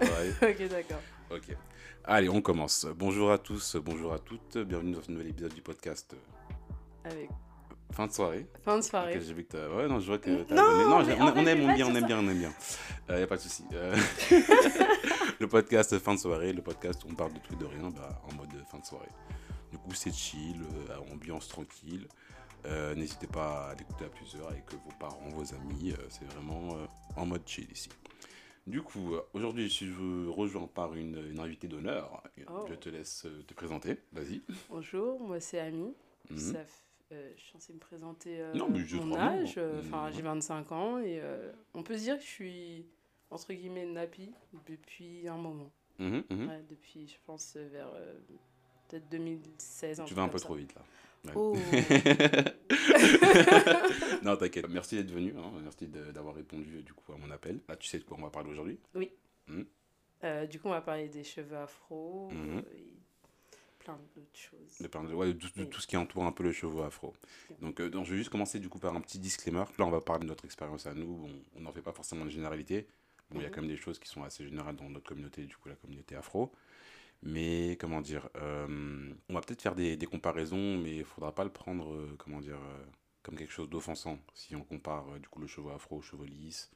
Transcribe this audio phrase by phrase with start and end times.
[0.42, 1.00] Ok, d'accord.
[1.30, 1.56] Ok.
[2.04, 2.86] Allez, on commence.
[2.96, 4.58] Bonjour à tous, bonjour à toutes.
[4.58, 6.14] Bienvenue dans ce nouvel épisode du podcast.
[7.04, 7.28] Avec
[7.92, 8.46] Fin de soirée.
[8.64, 9.14] fin de soirée.
[9.16, 11.16] Ok, j'ai vu que t'as- Ouais, non, je vois que t'as Non, abonné.
[11.16, 12.52] Non, on, on aime, on bien, on aime bien, on aime bien.
[13.08, 13.62] Il a pas de souci.
[13.72, 13.94] Euh,
[15.40, 17.90] le podcast fin de soirée, le podcast où on parle de tout et de rien
[17.90, 19.08] bah, en mode fin de soirée.
[19.70, 22.08] Du coup, c'est chill, euh, ambiance tranquille.
[22.66, 25.94] Euh, N'hésitez pas à l'écouter à plusieurs avec vos parents, vos amis.
[26.08, 26.76] c'est vraiment
[27.16, 27.90] en mode chill ici.
[28.66, 29.92] Du coup, euh, aujourd'hui, je suis
[30.28, 32.22] rejoint par une, une invitée d'honneur.
[32.48, 32.64] Oh.
[32.68, 33.98] Je te laisse euh, te présenter.
[34.12, 34.40] Vas-y.
[34.70, 35.94] Bonjour, moi c'est Ami.
[36.30, 36.38] Mhm.
[36.38, 36.66] Ça f-
[37.12, 39.54] euh, je suis censée me présenter euh, Non, mon âge.
[39.58, 41.20] euh, Enfin, j'ai 25 ans et
[41.74, 42.86] on peut se dire que je suis
[43.30, 44.32] entre guillemets nappy
[44.66, 45.70] depuis un moment.
[45.98, 46.48] Mhm, mhm.
[46.48, 47.90] Ouais, depuis, je pense, vers
[48.88, 50.02] peut-être 2016.
[50.06, 50.44] Tu vas un peu ça.
[50.46, 50.82] trop vite là.
[51.26, 51.32] Ouais.
[51.36, 51.54] Oh.
[54.22, 54.68] non, t'inquiète.
[54.68, 55.34] Merci d'être venu.
[55.36, 55.52] hein.
[55.62, 57.60] Merci de- d'avoir répondu du coup à mon appel.
[57.68, 58.78] Là, tu sais de quoi on va parler aujourd'hui?
[60.24, 62.58] Euh, du coup, on va parler des cheveux afro Mhm.
[62.58, 62.94] euh, et
[63.78, 64.78] plein d'autres choses.
[64.80, 65.68] De, parler de, ouais, de tout, de Oui.
[65.70, 67.12] tout ce qui entoure un peu le cheveu afro.
[67.60, 69.64] Donc, euh, donc, je vais juste commencer du coup par un petit disclaimer.
[69.78, 71.26] Là, on va parler de notre expérience à nous.
[71.28, 72.86] On- On n'en fait pas forcément de généralité.
[73.30, 73.54] Bon, il y a Mhm.
[73.54, 76.14] quand même des choses qui sont assez générales dans notre communauté, du coup, la communauté
[76.16, 76.50] afro.
[77.22, 81.44] Mais comment dire, euh, on va peut-être faire des, des comparaisons, mais il faudra pas
[81.44, 82.84] le prendre, euh, comment dire, euh,
[83.22, 84.18] comme quelque chose d'offensant.
[84.34, 86.70] Si on compare du coup le cheveu afro au cheveu lisse,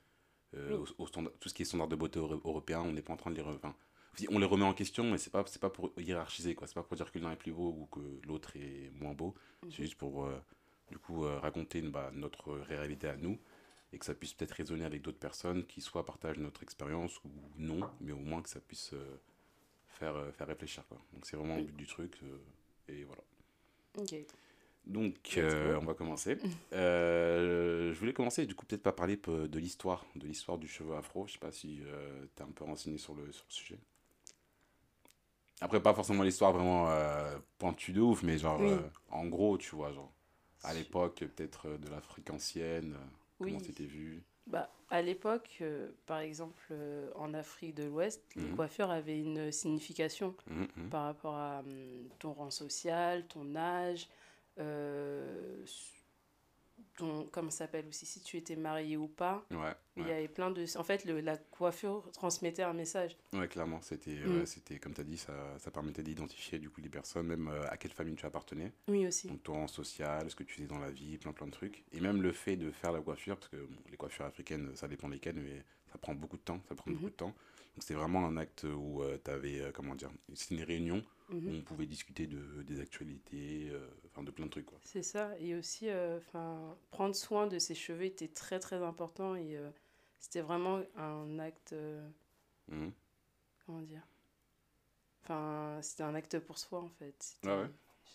[0.54, 0.88] euh, Oui.
[0.98, 3.12] au- au standard- tout ce qui est standard de beauté euro- européen, on n'est pas
[3.12, 3.74] en train de les, re- enfin,
[4.14, 6.66] si on les remet en question, mais c'est pas c'est pas pour hiérarchiser quoi.
[6.66, 9.34] C'est pas pour dire que l'un est plus beau ou que l'autre est moins beau.
[9.64, 9.70] Mhm.
[9.70, 10.40] C'est juste pour euh,
[10.90, 13.38] du coup euh, raconter bah, notre réalité à nous
[13.92, 17.30] et que ça puisse peut-être résonner avec d'autres personnes qui soit partagent notre expérience ou
[17.56, 18.92] non, mais au moins que ça puisse
[19.98, 20.84] faire, euh, faire réfléchir.
[20.88, 20.98] Quoi.
[21.12, 22.18] Donc c'est vraiment le but du truc.
[22.22, 22.38] euh,
[22.88, 23.22] et voilà.
[23.98, 24.14] Ok.
[24.86, 26.38] Donc euh, on va commencer.
[26.72, 30.94] Euh, je voulais commencer du coup peut-être par parler de l'histoire, de l'histoire du cheveu
[30.96, 31.26] afro.
[31.26, 31.80] Je sais pas si
[32.36, 33.78] tu es un peu renseigné sur le, sur le sujet.
[35.60, 38.68] Après pas forcément l'histoire vraiment euh, pointue de ouf, mais genre Oui.
[38.70, 38.80] euh,
[39.10, 40.12] en gros tu vois genre
[40.62, 43.04] à l'époque peut-être euh, de l'Afrique ancienne, euh,
[43.40, 43.50] Oui.
[43.52, 44.22] comment c'était vu.
[44.46, 48.56] Bah, à l'époque, euh, par exemple, euh, en Afrique de l'Ouest, les Mhm.
[48.56, 50.88] coiffures avaient une signification Mhm, mhm.
[50.90, 54.08] par rapport à hum, ton rang social, ton âge,
[54.58, 55.64] euh,
[56.96, 59.44] ton, comment ça s'appelle aussi, si tu étais marié ou pas.
[59.50, 60.64] Ouais, Il y avait plein de...
[60.78, 63.16] En fait, le- la coiffure transmettait un message.
[63.32, 64.46] Ouais, clairement, c'était, Mm.
[64.46, 67.68] c'était comme tu as dit, ça, ça permettait d'identifier du coup les personnes, même euh,
[67.68, 68.72] à quelle famille tu appartenais.
[68.88, 69.28] Oui, aussi.
[69.28, 71.84] Donc ton rang social, ce que tu faisais dans la vie, plein plein de trucs.
[71.92, 74.88] Et même le fait de faire la coiffure, parce que bon, les coiffures africaines, ça
[74.88, 76.96] dépend lesquelles, mais ça prend beaucoup de temps, ça prend Mhm.
[76.96, 77.34] beaucoup de temps.
[77.74, 81.56] Donc c'était vraiment un acte où tu avais, comment dire, c'est une réunion où Mhm.
[81.58, 84.78] on pouvait discuter de, des actualités, euh, enfin de plein de trucs quoi.
[84.82, 85.38] C'est ça.
[85.38, 89.34] Et aussi, euh, 'fin, prendre soin de ses cheveux était très, très important.
[89.36, 89.70] Et euh,
[90.18, 91.72] c'était vraiment un acte...
[91.72, 92.08] euh,
[92.68, 92.94] Mhm.
[93.64, 94.02] comment dire?
[95.22, 97.36] Enfin, c'était un acte pour soi, en fait.
[97.46, 97.66] Ah ouais?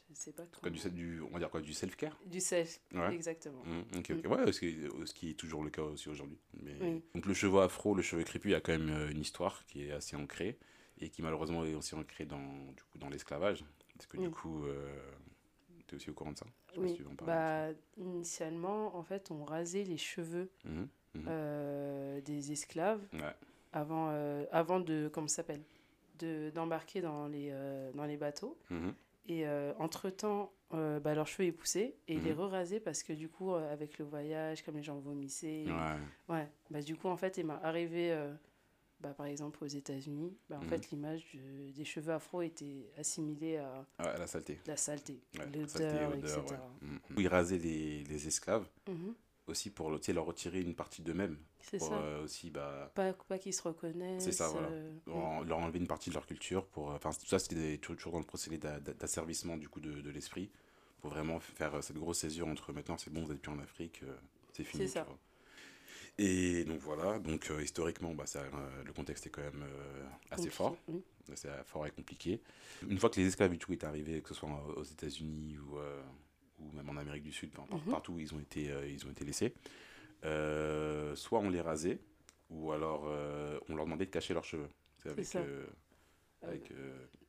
[0.10, 2.18] Je sais pas Quoi, du, self- du, on va dire quoi, du self-care?
[2.26, 3.10] Du self, Ouais.
[3.10, 3.64] exactement.
[3.66, 4.32] Mhm, ok, ok.
[4.32, 6.38] Ouais, ce qui, est, ce qui est toujours le cas aussi aujourd'hui.
[6.62, 6.76] Mais...
[6.80, 7.04] Oui.
[7.16, 9.66] Donc le cheveu afro, le cheveu crépus, il y a quand même euh, une histoire
[9.68, 10.58] qui est assez ancrée
[11.00, 12.42] et qui malheureusement est aussi ancrée dans,
[12.74, 13.64] du coup, dans l'esclavage.
[13.96, 14.30] Parce que du Oui.
[14.30, 14.66] coup,
[15.88, 16.46] tu es aussi au courant de ça?
[16.70, 17.34] Je sais pas si tu veux en parler.
[17.34, 20.50] bah, initialement, en fait, on rasait les cheveux
[21.16, 23.36] Mhm, euh, des esclaves Ouais.
[23.72, 25.62] avant, euh, avant de, comment ça s'appelle,
[26.20, 28.58] de, d'embarquer dans les, euh, dans les bateaux.
[28.70, 28.94] Mhm.
[29.30, 29.46] Et
[29.80, 32.40] entre-temps, bah, leurs cheveux ils poussaient et ils les Mhm.
[32.42, 36.36] re-rasaient parce que du coup, avec le voyage, comme les gens vomissaient, Ouais.
[36.36, 38.14] ouais, bah, du coup, en fait, il m'est arrivé,
[39.00, 41.38] bah, par exemple, aux États-Unis, bah, en fait, l'image
[41.74, 44.60] des cheveux afro était assimilée à Ouais, la saleté.
[44.66, 46.52] la saleté, Ouais, l'odeur, etc.
[46.82, 46.98] ouais.
[47.18, 48.68] Ils rasaient les, les esclaves.
[49.48, 51.38] Aussi pour leur retirer une partie d'eux-mêmes.
[51.62, 51.94] C'est ça.
[51.94, 54.24] euh, aussi bah, Pas, pas qu'ils se reconnaissent.
[54.24, 54.70] C'est ça, voilà.
[54.70, 56.66] euh, en- leur enlever une partie de leur culture.
[56.68, 59.80] pour euh, Enfin, tout ça, c'était toujours dans le procédé d'a- d'a- d'asservissement du coup
[59.82, 60.50] de, de l'esprit.
[61.02, 63.60] Pour vraiment faire euh, cette grosse césure entre maintenant, c'est bon, vous êtes plus en
[63.60, 64.16] Afrique, euh,
[64.54, 64.84] c'est fini.
[64.88, 65.04] C'est ça.
[65.04, 65.18] vois.
[66.20, 70.06] Et donc voilà, donc euh, historiquement, bah, ça, euh, le contexte est quand même euh,
[70.30, 70.50] assez compliqué.
[70.56, 70.78] fort.
[70.88, 71.04] Oui.
[71.36, 72.42] C'est fort et compliqué.
[72.88, 75.78] Une fois que les esclaves du coup étaient arrivés, que ce soit aux États-Unis ou,
[76.72, 77.80] ou même en Amérique du Sud, par- Mhm.
[77.92, 79.54] partout où ils ont été, euh, ils ont été laissés,
[80.26, 82.00] euh, soit on les rasait,
[82.50, 84.70] ou alors euh, on leur demandait de cacher leurs cheveux.
[84.98, 85.42] C'est avec, ça.
[86.44, 86.72] avec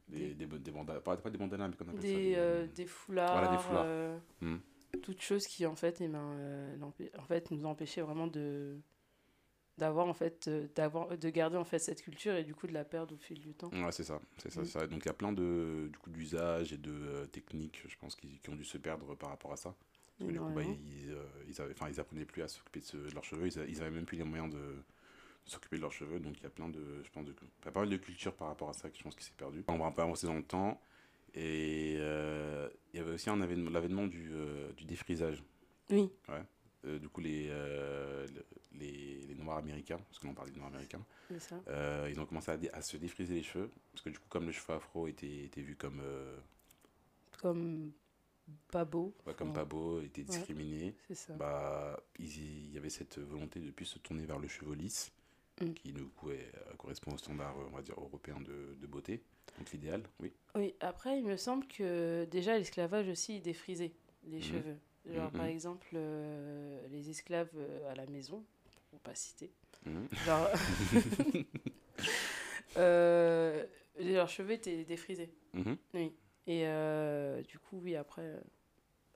[0.09, 3.33] des, des- des, bandanas, pas, pas des bandanas, mais qu'on appelle ça Des, foulards.
[3.33, 4.21] Voilà, des foulards.
[4.41, 4.61] Mhm.
[5.03, 6.79] Toutes choses qui, en fait, eh ben,
[7.19, 8.77] en fait, nous empêchaient vraiment de
[9.79, 12.73] d'avoir en fait euh, d'avoir de garder en fait cette culture et du coup de
[12.73, 14.67] la perdre au fil du temps Ouais, c'est ça, c'est ça, Mm.
[14.67, 14.87] ça.
[14.87, 18.15] Donc il y a plein de du coup d'usages et de euh, techniques, je pense,
[18.15, 19.75] qui, qui ont dû se perdre par rapport à ça.
[20.19, 22.79] Parce que du coup, bah, ils, euh, ils, avaient, enfin, ils apprenaient plus à s'occuper
[22.81, 24.77] de, ce- de leurs cheveux, ils, ils avaient même plus les moyens de,
[25.45, 26.21] s'occuper de leurs cheveux.
[26.21, 28.69] Donc il y a plein de, je pense, de, pas mal de culture par rapport
[28.71, 29.65] à ça que je pense qui s'est perdu.
[29.67, 30.81] On va un peu avancer dans le temps.
[31.35, 34.31] Et euh, il y avait aussi un avènement- l'avènement du,
[34.77, 35.43] du défrisage.
[35.91, 36.09] Oui,
[36.85, 38.45] Euh, du coup, les, euh, le-
[38.79, 41.05] les, les Noirs américains, parce que l'on parle des Noirs américains,
[41.39, 41.59] ça.
[41.69, 43.71] euh, ils ont commencé à, se défriser les cheveux.
[43.93, 46.03] Parce que du coup, comme le cheveu afro était, était vu comme,
[47.41, 47.93] Comme
[48.71, 49.15] pas beau.
[49.27, 49.55] ouais, comme Ouais.
[49.55, 51.33] pas beau, était discriminé, C'est ça.
[51.35, 55.11] bah, il y avait cette volonté de plus se tourner vers le cheveu lisse,
[55.61, 55.73] Mm.
[55.73, 59.23] qui du coup est- correspond au standard, on va dire, européen de, de beauté.
[59.57, 60.33] Donc l'idéal, oui.
[60.57, 63.93] Oui, après, il me semble que déjà l'esclavage aussi, il défrisait
[64.25, 64.43] les Mhm.
[64.43, 64.77] cheveux.
[65.07, 65.37] Genre, Mhm.
[65.37, 68.43] par exemple, euh, les esclaves euh, à la maison,
[68.91, 69.51] pour pas citer.
[69.85, 70.09] Mhm.
[70.27, 70.49] Genre,
[72.77, 73.65] euh,
[73.99, 75.31] leurs cheveux étaient défrisés.
[75.53, 75.77] Mhm.
[75.95, 76.13] Oui.
[76.47, 76.67] Et
[77.49, 78.35] du coup, oui, après,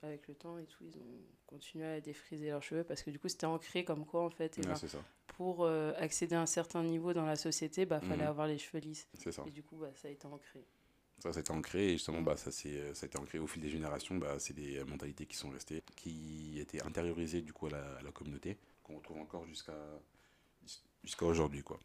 [0.01, 3.19] avec le temps et tout, ils ont continué à défriser leurs cheveux parce que du
[3.19, 4.73] coup, c'était ancré comme quoi, en fait, et ben,
[5.27, 8.29] pour accéder à un certain niveau dans la société, bah, fallait Mhm.
[8.29, 9.07] avoir les cheveux lisses.
[9.45, 10.65] Et du coup, bah, ça a été ancré.
[11.19, 13.69] Ça, ça a été ancré et justement, bah, ça, c'est, ça ancré au fil des
[13.69, 14.17] générations.
[14.17, 18.11] Bah, c'est des euh, mentalités qui sont restées, qui étaient intériorisées du coup à la,
[18.13, 19.77] communauté, qu'on retrouve encore jusqu'à,
[21.03, 21.63] jusqu'à aujourd'hui.
[21.63, 21.79] Quoi.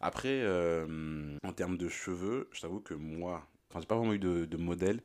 [0.00, 4.18] Après, euh, en termes de cheveux, je t'avoue que moi, enfin, j'ai pas vraiment eu
[4.18, 5.00] de, de modèle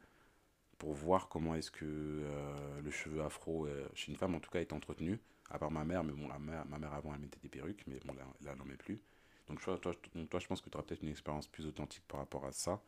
[0.77, 4.49] pour voir comment est-ce que euh, le cheveu afro, euh, chez une femme en tout
[4.49, 5.19] cas, est entretenu.
[5.49, 7.83] À part ma mère, mais bon, la mère, ma mère avant, elle mettait des perruques,
[7.87, 8.99] mais bon, là, là elle n'en met plus.
[9.47, 9.93] Donc, toi, toi,
[10.29, 12.81] toi, je pense que tu auras peut-être une expérience plus authentique par rapport à ça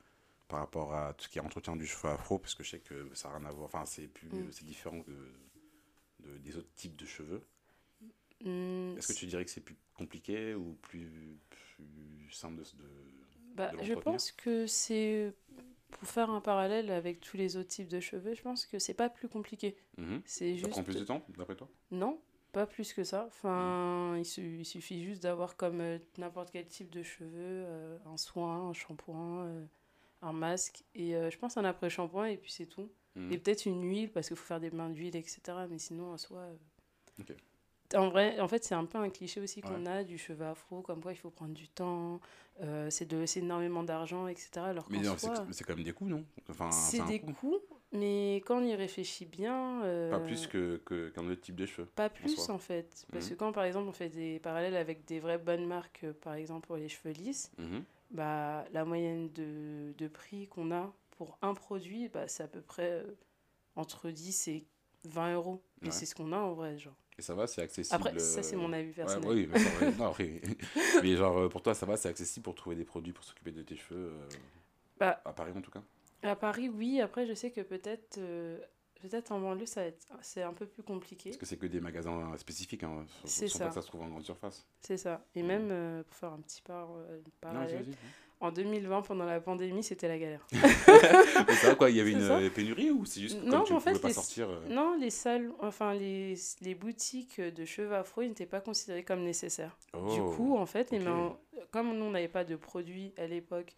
[0.49, 2.79] par rapport à tout ce qui est entretien du cheveu afro, parce que je sais
[2.79, 4.51] que ça n'a rien à voir, enfin c'est plus, Mm.
[4.51, 7.41] c'est différent de, de- des autres types de cheveux.
[8.43, 13.55] Hmm, Est-ce que tu dirais que c'est plus compliqué ou plus, plus simple de, de-
[13.55, 15.33] Bah, de je pense que c'est
[15.91, 18.93] pour faire un parallèle avec tous les autres types de cheveux, je pense que c'est
[18.93, 19.75] pas plus compliqué.
[19.97, 20.21] Mhm.
[20.25, 21.67] C'est Ça juste prend plus de temps, d'après toi?
[21.91, 22.21] Non,
[22.53, 23.25] pas plus que ça.
[23.27, 24.19] Enfin, Mm.
[24.19, 27.29] il, su- il suffit juste d'avoir comme euh, n'importe quel type de cheveux,
[27.67, 29.65] euh, un soin, un shampoing, euh,
[30.21, 32.89] un masque et euh, je pense un après shampoing et puis c'est tout.
[33.15, 33.31] Mhm.
[33.31, 35.41] Et peut-être une huile parce qu'il faut faire des bains d'huile etc.
[35.69, 36.39] Mais sinon en soi.
[36.39, 36.55] euh,
[37.21, 37.33] Ok.
[37.95, 39.91] En vrai, en fait, c'est un peu un cliché aussi qu'on Ouais.
[39.91, 42.19] a du cheveu afro, comme quoi il faut prendre du temps,
[42.61, 44.51] euh, c'est de, c'est énormément d'argent, etc.
[44.67, 44.99] Alors Mais
[45.51, 46.23] c'est quand même des coûts, non?
[46.51, 47.33] Enfin, c'est des coût.
[47.33, 47.57] coûts,
[47.91, 51.65] mais quand on y réfléchit bien, euh, Pas plus que- que- qu'un autre type de
[51.65, 51.87] cheveux.
[51.95, 53.07] pas plus en fait.
[53.11, 53.31] Parce Mhm.
[53.31, 56.67] que quand par exemple on fait des parallèles avec des vraies bonnes marques, par exemple
[56.67, 57.83] pour les cheveux lisses, Mhm.
[58.11, 62.61] Bah, la moyenne de, de prix qu'on a pour un produit, bah, c'est à peu
[62.61, 63.15] près euh,
[63.75, 64.67] entre 10 et
[65.05, 65.63] 20 euros.
[65.83, 65.91] Et Ouais.
[65.91, 66.95] c'est ce qu'on a en vrai, genre.
[67.17, 67.95] Et ça va, c'est accessible.
[67.95, 69.29] Après, ça c'est euh, mon avis Ouais, personnel.
[69.29, 70.13] oui, mais, ça va- non,
[71.03, 73.51] mais genre euh, pour toi, ça va, c'est accessible pour trouver des produits pour s'occuper
[73.51, 74.29] de tes cheveux, euh,
[74.97, 75.83] Bah, à Paris en tout cas?
[76.23, 77.01] À Paris, oui.
[77.01, 78.59] Après, je sais que peut-être euh,
[79.01, 79.81] peut-être en banlieue, ça
[80.21, 81.29] c'est un peu plus compliqué.
[81.31, 83.05] Parce que c'est que des magasins spécifiques, hein.
[83.25, 83.59] C'est ça.
[83.65, 84.65] pas que ça se trouve en grande surface.
[84.81, 85.23] C'est ça.
[85.35, 85.47] Et Mhm.
[85.47, 87.85] même, euh, pour faire un petit par, euh, parallèle,
[88.41, 90.47] en 2020, pendant la pandémie, c'était la galère.
[90.53, 92.37] Mais vrai quoi, il y avait une ça.
[92.37, 94.47] euh, pénurie ou c'est juste que Non, comme tu en fait, pouvais pas les- sortir
[94.69, 99.23] Non, les salles, enfin, les, les boutiques de cheveux afro ils n'étaient pas considérées comme
[99.23, 99.77] nécessaires.
[99.93, 101.03] Du oh, coup, en fait, eh ok.
[101.05, 101.35] ben,
[101.71, 103.75] comme nous, on n'avait pas de produits à l'époque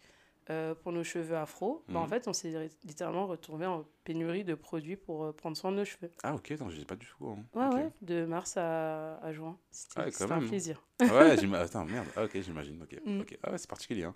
[0.50, 2.08] euh, pour nos cheveux afro, bah, en Mhm.
[2.08, 5.84] fait, on s'est littéralement retrouvé en pénurie de produits pour euh, prendre soin de nos
[5.84, 6.10] cheveux.
[6.22, 7.28] Ah ok, attends, j'ai pas du tout.
[7.28, 7.44] hein.
[7.54, 9.58] Ouais, ouais, de mars à, à juin.
[9.70, 10.82] C'était Ah un plaisir.
[11.00, 12.08] Ah ouais, attends, merde.
[12.16, 12.82] Ah ok, j'imagine.
[12.82, 13.20] Ok, Mm.
[13.20, 13.38] ok.
[13.42, 14.04] Ah ouais, c'est particulier.
[14.04, 14.14] Hein.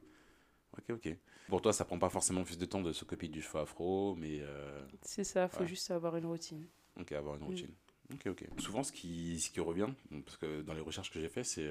[0.77, 1.17] Ok, ok.
[1.49, 4.41] Pour toi, ça prend pas forcément plus de temps de s'occuper du cheveu afro, mais
[4.41, 5.67] euh, C'est ça, faut Ouais.
[5.69, 6.67] juste avoir une routine.
[7.01, 7.47] ok, avoir une Mm.
[7.47, 7.75] routine.
[8.13, 8.45] Ok, ok.
[8.59, 9.89] Souvent, ce qui, ce qui revient,
[10.25, 11.69] parce que dans les recherches que j'ai fait, c'est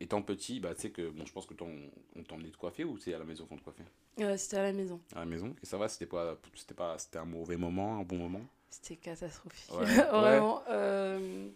[0.00, 2.98] étant petit, bah tu sais que bon, je pense que on, t'emmenait te coiffer ou
[2.98, 3.84] c'est à la maison qu'on te coiffait?
[4.20, 5.00] Euh, c'était à la maison.
[5.14, 5.54] À la maison?
[5.62, 8.42] Et ça va, c'était pas, c'était pas, c'était un mauvais moment, un bon moment?
[8.70, 9.70] C'était catastrophique.
[9.74, 9.84] Ouais.
[9.84, 10.62] Vraiment.
[10.68, 11.48] euh,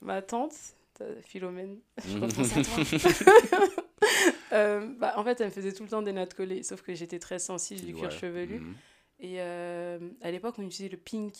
[0.00, 0.54] ma tante,
[0.94, 3.72] ta- Philomène, je repense à toi.
[4.52, 6.94] Euh, bah, en fait, elle me faisait tout le temps des nattes collées, sauf que
[6.94, 8.60] j'étais très sensible du cuir chevelu.
[8.60, 8.74] Mhm.
[9.18, 11.34] Et euh, à l'époque, on utilisait le pink.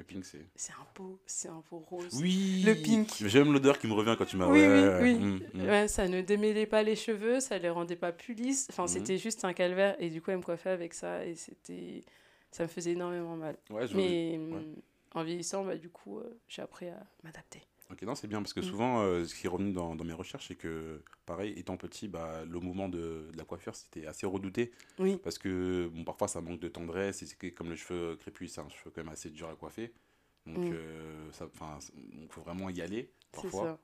[0.00, 0.46] Le pink, c'est.
[0.56, 2.18] C'est un pot, c'est un pot rose.
[2.22, 2.62] Oui.
[2.64, 3.10] Le pink.
[3.26, 4.46] J'aime l'odeur qui me revient quand tu m'as.
[4.46, 5.18] Oui, ouais, oui, oui.
[5.18, 5.68] mm, mm.
[5.68, 8.66] Ouais, ça ne démêlait pas les cheveux, ça les rendait pas plus lisses.
[8.70, 8.88] Enfin, Mhm.
[8.88, 9.96] c'était juste un calvaire.
[9.98, 11.26] Et du coup, elle me coiffait avec ça.
[11.26, 12.02] Et c'était.
[12.50, 13.58] Ça me faisait énormément mal.
[13.68, 14.54] Ouais, je- Mais ouais.
[14.54, 14.74] hum,
[15.14, 17.60] en vieillissant, bah, du coup, euh, j'ai appris à m'adapter.
[17.90, 18.64] Ok, non, c'est bien parce que Mm.
[18.64, 22.06] souvent, euh, ce qui est revenu dans, dans mes recherches, c'est que, pareil, étant petit,
[22.08, 26.28] bah, le mouvement de, de la coiffure, c'était assez redouté Oui, parce que, bon, parfois,
[26.28, 29.30] ça manque de tendresse et comme le cheveu crépus, c'est un cheveu quand même assez
[29.30, 29.92] dur à coiffer.
[30.46, 30.68] Donc, Mm.
[30.72, 31.30] euh,
[32.22, 33.64] il faut vraiment y aller parfois.
[33.64, 33.78] ça.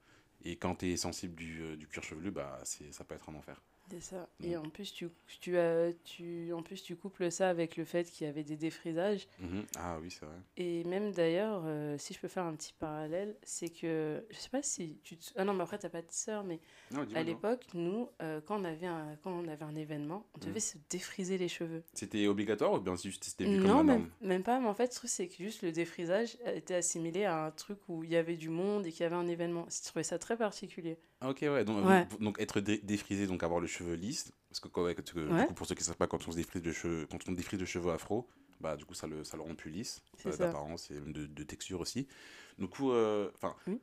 [0.45, 3.29] Et quand tu es sensible du, euh, du cuir chevelu, bah, c'est, ça peut être
[3.29, 3.61] un enfer.
[3.90, 4.28] C'est ça.
[4.43, 5.09] Et en plus, tu,
[5.40, 8.57] tu, as, tu, en plus, tu couples ça avec le fait qu'il y avait des
[8.57, 9.28] défrisages.
[9.38, 9.64] Mhm.
[9.78, 10.35] Ah oui, c'est vrai.
[10.57, 14.49] Et même d'ailleurs, euh, si je peux faire un petit parallèle, c'est que, je sais
[14.49, 15.16] pas si tu...
[15.16, 16.59] te- Ah non, mais après, t'as pas de sœur, mais
[16.90, 20.38] Non, à l'époque, nous, euh, quand, on avait un, quand on avait un événement, on
[20.40, 20.61] devait Mhm.
[20.61, 21.85] se défriser les cheveux.
[21.95, 24.87] C'était obligatoire ou bien juste c'était vu comme Non, même, même pas, mais en fait,
[24.87, 28.16] le truc, c'est que juste le défrisage était assimilé à un truc où il y
[28.16, 29.66] avait du monde et qu'il y avait un événement.
[29.71, 30.99] Je trouvais ça très particulier.
[31.25, 31.64] Ok, ouais.
[31.64, 32.06] Donc, Ouais.
[32.20, 34.32] donc- être dé- défrisé, donc avoir le cheveu lisse.
[34.50, 35.40] Parce que, quoi, ouais, que tu- Ouais.
[35.42, 37.18] du coup, pour ceux qui ne savent pas, quand on se défrise de cheveux, quand
[37.28, 38.28] on défrise de cheveux afro,
[38.61, 41.26] bah, du coup, ça le, ça le rend plus lisse, euh, d'apparence et même de,
[41.26, 42.06] de texture aussi.
[42.58, 43.54] Du coup, euh, enfin.
[43.66, 43.80] Oui.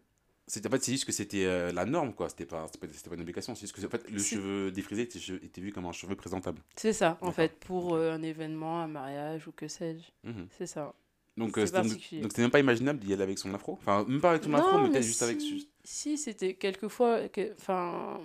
[0.47, 2.27] c'est en fait, c'est juste que c'était euh, la norme, quoi.
[2.29, 3.55] C'était pas, pas, pas une obligation.
[3.55, 6.61] C'est juste que en fait, le cheveu défrisé était, vu comme un cheveu présentable.
[6.75, 10.29] C'est ça, en fait, pour euh, un événement, un mariage ou que sais-je.
[10.29, 10.47] Mhm.
[10.57, 10.93] C'est ça.
[11.35, 13.73] Donc, euh, c'était- même pas imaginable d'y aller avec son afro.
[13.73, 15.41] Enfin, même pas avec son Non, afro, mais mais peut-être juste avec.
[15.83, 17.27] si- c'était quelquefois.
[17.29, 18.19] que- Enfin,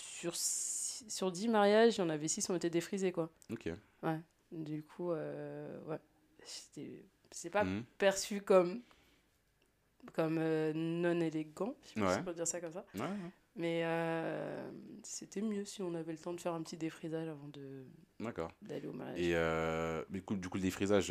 [0.00, 3.30] sur, sur 10 mariages, il y en avait 6 ont été défrisés, quoi.
[3.50, 3.68] Ok.
[4.52, 5.98] Du coup, euh, ouais.
[7.32, 7.82] C'est pas Mhm.
[7.98, 8.80] perçu comme,
[10.14, 12.16] comme euh, non élégant, si Ouais.
[12.20, 12.84] on peut dire ça comme ça.
[12.94, 13.08] Ouais, ouais.
[13.56, 14.70] Mais euh,
[15.02, 17.84] c'était mieux si on avait le temps de faire un petit défrisage avant de-
[18.62, 19.18] d'aller au mariage.
[19.20, 21.08] Et euh, du, coup, du coup, le défrisage,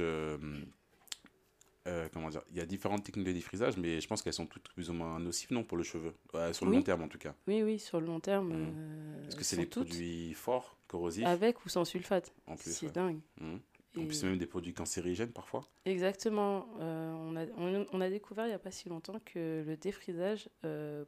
[1.88, 4.46] euh, comment dire, il y a différentes techniques de défrisage, mais je pense qu'elles sont
[4.48, 6.14] toutes plus ou moins nocives, non, pour le cheveu,
[6.52, 6.78] sur le Oui.
[6.78, 7.36] long terme en tout cas.
[7.48, 8.48] Oui, oui, sur le long terme.
[8.50, 8.74] Mhm.
[8.76, 12.34] euh, Est-ce que c'est des produits forts, corrosifs, Avec ou sans sulfate.
[12.48, 12.92] en plus C'est ouais.
[12.92, 13.20] dingue.
[13.40, 13.60] Mhm.
[13.98, 15.64] En plus, c'est même des produits cancérigènes parfois.
[15.86, 16.68] Exactement.
[16.82, 19.78] Euh, on, a, on, on a découvert il n'y a pas si longtemps que le
[19.78, 20.50] défrisage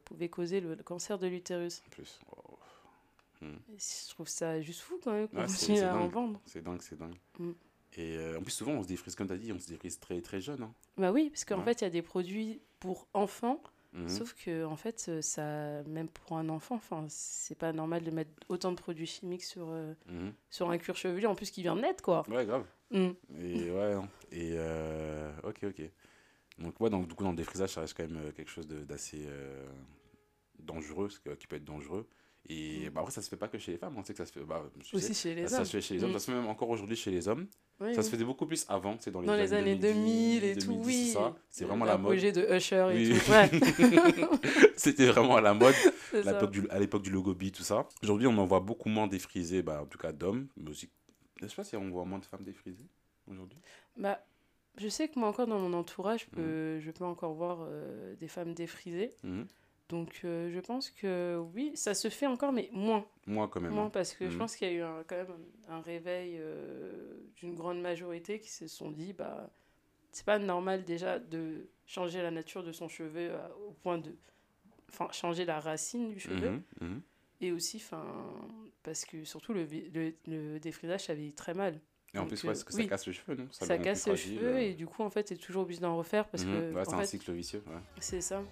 [0.06, 1.82] pouvait causer le, cancer de l'utérus.
[1.86, 2.18] En plus.
[3.42, 3.46] Et
[3.78, 6.40] Je trouve ça juste fou quand même qu'on continue à en vendre.
[6.46, 7.14] c'est dingue, c'est dingue.
[7.96, 9.98] Et euh, en plus, souvent, on se défrise, comme tu as dit, on se défrise
[9.98, 10.62] très, très jeune.
[10.62, 10.72] Hein.
[10.96, 11.64] Bah oui, parce qu'en Ouais.
[11.64, 13.62] fait, il y a des produits pour enfants,
[13.94, 14.08] Mhm.
[14.08, 18.10] sauf que en fait, euh, ça, même pour un enfant, enfin, c'est pas normal de
[18.10, 20.32] mettre autant de produits chimiques sur, euh, Mhm.
[20.50, 22.28] sur un cuir chevelu, en plus qui vient net, quoi.
[22.28, 22.66] Ouais, grave.
[22.90, 23.08] Mm.
[23.40, 24.08] Et ouais, non.
[24.30, 25.82] Et euh, ok, ok.
[26.58, 28.84] Donc, ouais, donc, du coup, dans le défrisage, ça reste quand même quelque chose de-
[28.84, 29.66] d'assez euh,
[30.58, 32.06] dangereux, ce que- qui peut être dangereux.
[32.48, 32.90] Et Mm.
[32.92, 34.32] bah, après, ça se fait pas que chez les femmes, on sait que ça se
[34.32, 34.44] fait.
[34.44, 35.64] Bah, Aussi sais, chez les ça hommes.
[35.64, 36.14] se fait chez les hommes, Mm.
[36.14, 37.46] ça se fait même encore aujourd'hui chez les hommes.
[37.80, 38.04] Oui, Ça oui.
[38.04, 41.16] se faisait beaucoup plus avant, c'est dans les, Dans les années 2000 et tout, 2010,
[41.16, 41.22] oui.
[41.48, 42.16] C'est vraiment la mode.
[42.16, 43.18] L'apogée de Usher et Oui.
[43.20, 43.30] tout.
[43.30, 43.50] Ouais,
[44.76, 45.74] C'était vraiment à la mode
[46.12, 47.86] à l'époque du, à l'époque du logo B, tout ça.
[48.02, 50.90] Aujourd'hui, on en voit beaucoup moins défrisés, bah, en tout cas d'hommes, mais aussi.
[51.40, 52.88] Je sais pas si on voit moins de femmes défrisées
[53.30, 53.58] aujourd'hui?
[53.96, 54.20] Bah,
[54.76, 56.44] je sais que moi encore dans mon entourage, je Mhm.
[56.44, 59.10] peux, je peux encore voir euh, des femmes défrisées.
[59.22, 59.46] Mhm.
[59.88, 63.06] Donc euh, je pense que oui, ça se fait encore, mais moins.
[63.26, 63.72] Moi, quand même.
[63.72, 64.38] moins parce que je Mhm.
[64.38, 65.34] pense qu'il y a eu un- quand même
[65.68, 69.50] un, réveil euh, d'une grande majorité qui se sont dit, bah,
[70.12, 74.14] c'est pas normal déjà de changer la nature de son cheveu à- au point de
[74.90, 77.00] enfin changer la racine du cheveu Mhm, mhm.
[77.42, 78.04] et aussi enfin
[78.82, 81.78] parce que surtout le, le, le défrisage ça vieillit très mal
[82.14, 82.82] Et en Donc, plus, euh, ouais, parce que oui.
[82.84, 83.48] ça casse le cheveu, non?
[83.50, 84.60] Ça, le casse fragile, cheveux euh.
[84.62, 86.52] et du coup en fait t'es toujours obligé d'en refaire parce Mhm.
[86.52, 87.62] que Ouais, c'est un fait, cycle vicieux.
[87.66, 87.80] ouais.
[88.00, 88.42] c'est ça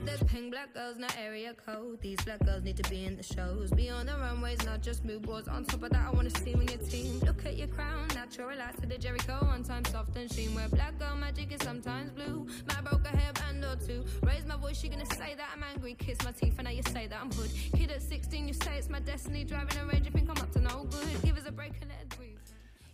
[0.00, 2.00] You said that pink black girls, not area code.
[2.00, 3.70] These black girls need to be in the shows.
[3.70, 5.46] Be on the runways, not just mood boards.
[5.46, 7.20] On top of that, I wanna see when your team.
[7.20, 9.38] Look at your crown, natural lights to the Jericho.
[9.42, 10.54] One time soft and sheen.
[10.54, 12.46] Where black girl magic is sometimes blue.
[12.68, 14.04] My broke a hairband or two.
[14.22, 15.94] Raise my voice, she gonna say that I'm angry.
[15.94, 17.50] Kiss my teeth, and now you say that I'm hood.
[17.76, 19.44] Kid at 16, you say it's my destiny.
[19.44, 21.22] Driving a range, you think I'm up to no good.
[21.22, 22.38] Give us a break and let it breathe.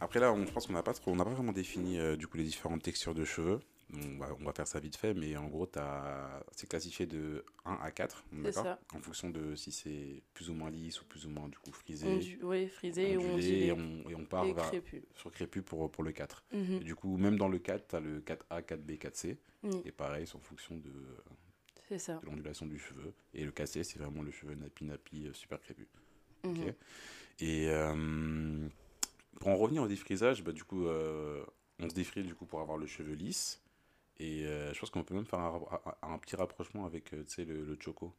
[0.00, 2.44] Après là, on, pense qu'on n'a pas on pas vraiment défini euh, du coup les
[2.44, 3.60] différentes textures de cheveux.
[3.95, 5.71] On va, on va faire ça vite fait, mais en gros,
[6.52, 8.81] c'est classifié de 1 à 4, d'accord ça.
[8.95, 11.71] En fonction de si c'est plus ou moins lisse ou plus ou moins du coup
[11.71, 14.64] frisé, Ondu- oui frisé et ondulé, et on, et on part et vers-
[15.14, 16.43] sur crépus pour, pour le 4.
[16.52, 16.78] Mhm.
[16.81, 20.26] Et du coup, même dans le 4, t'as le 4A, 4B, 4C, Oui, et pareil,
[20.26, 20.90] c'est en fonction de,
[22.21, 23.12] de l'ondulation du cheveu.
[23.35, 25.87] Et le 4C, c'est vraiment le cheveu nappy-nappy, euh, super crépu.
[26.45, 26.50] Mhm.
[26.50, 26.75] Ok.
[27.38, 28.69] Et euh,
[29.38, 31.45] pour en revenir au défrisage, bah, du coup, euh,
[31.78, 33.62] on se défrise du coup pour avoir le cheveu lisse.
[34.18, 37.12] Et euh, je pense qu'on peut même faire un, ra- un- un petit rapprochement avec
[37.14, 38.14] euh, le, le choco.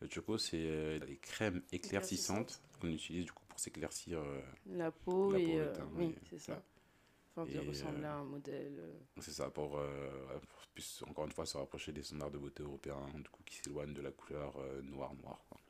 [0.00, 4.20] Le choco, c'est euh, les crèmes éclaircissantes qu'on utilise du coup pour s'éclaircir.
[4.20, 6.62] euh, la peau La et peau, euh, teint, oui c'est ça.
[7.36, 10.38] enfin de ressembler euh, à un modèle euh, c'est ça, pour, euh,
[10.74, 13.94] plus, encore une fois, se rapprocher des standards de beauté européens, du coup, qui s'éloignent
[13.94, 15.44] de la couleur euh, noir-noir.
[15.48, 15.60] quoi.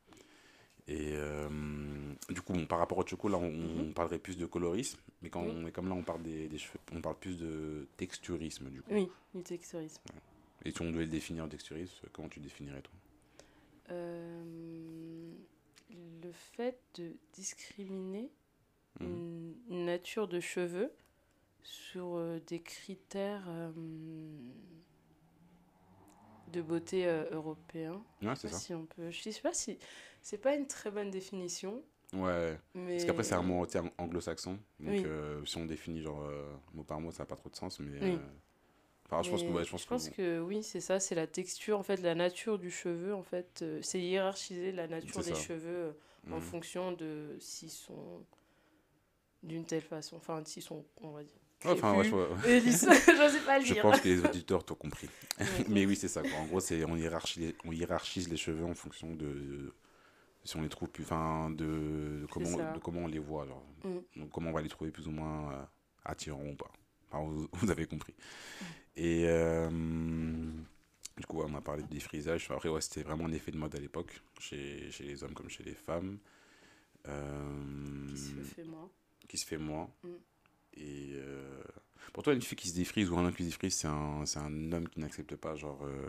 [0.86, 1.48] Et euh,
[2.30, 5.30] du coup, bon, par rapport au choco, là, on, on parlerait plus de colorisme, mais
[5.30, 5.52] quand Oui.
[5.56, 8.82] on est comme là, on parle des, des cheveux, on parle plus de texturisme, du
[8.82, 8.90] coup.
[8.90, 10.00] oui du texturisme
[10.64, 12.92] Et si on devait le définir en texturisme, comment tu définirais toi?
[13.90, 15.34] Euh,
[15.90, 18.30] le fait de discriminer
[19.00, 19.06] Mhm.
[19.06, 20.92] une, une nature de cheveux
[21.62, 23.72] sur euh, des critères euh,
[26.48, 28.02] de beauté euh, européen.
[28.22, 28.62] Ouais, Je c'est ça.
[28.62, 29.10] si on peut.
[29.10, 29.78] Je sais pas si.
[30.24, 31.82] C'est pas une très bonne définition.
[32.14, 32.58] Ouais.
[32.74, 32.92] Mais...
[32.94, 33.66] Parce qu'après, c'est un mot
[33.98, 34.52] anglo-saxon.
[34.80, 35.02] Donc, Oui.
[35.04, 37.78] euh, si on définit genre euh, mot par mot, ça n'a pas trop de sens.
[37.80, 37.98] Mais.
[38.02, 38.12] Oui.
[38.14, 38.18] euh,
[39.06, 40.14] Enfin, je pense que, ouais, je pense que.
[40.16, 43.62] que oui, c'est ça, c'est la texture, en fait, la nature du cheveu, en fait.
[43.82, 45.40] c'est hiérarchiser la nature des ça.
[45.40, 45.94] cheveux
[46.30, 46.40] en Mhm.
[46.40, 48.24] fonction de s'ils sont
[49.42, 51.36] d'une telle façon, enfin, s'ils sont, on va dire.
[51.66, 52.64] Ouais, Enfin, ouais, crépus.
[52.64, 52.70] je,
[53.30, 55.08] sais pas le je pense que les auditeurs t'ont compris.
[55.38, 55.46] Ouais.
[55.68, 56.22] Mais oui, c'est ça.
[56.22, 56.32] Quoi.
[56.38, 59.74] En gros, c'est on hiérarchise, on hiérarchise les cheveux en fonction de
[60.44, 63.46] si on les trouve plus, enfin, de, de comment, de comment on les voit.
[63.46, 63.64] Genre.
[63.84, 64.20] Mm.
[64.20, 65.64] Donc, comment on va les trouver plus ou moins euh,
[66.04, 66.70] attirants ou pas.
[67.10, 68.14] Enfin, vous, vous avez compris.
[68.96, 69.70] Et euh,
[71.18, 72.50] du coup, on a parlé de défrisage.
[72.50, 75.48] Après, ouais, c'était vraiment un effet de mode à l'époque, chez, chez les hommes comme
[75.48, 76.18] chez les femmes.
[77.08, 78.90] Euh, Qui se fait moi.
[79.28, 79.90] qui se fait moins.
[80.02, 80.08] Mm.
[80.76, 81.62] Et euh,
[82.12, 84.24] pour toi, une fille qui se défrise ou un homme qui se défrise, c'est un,
[84.26, 86.08] c'est un homme qui n'accepte pas genre euh,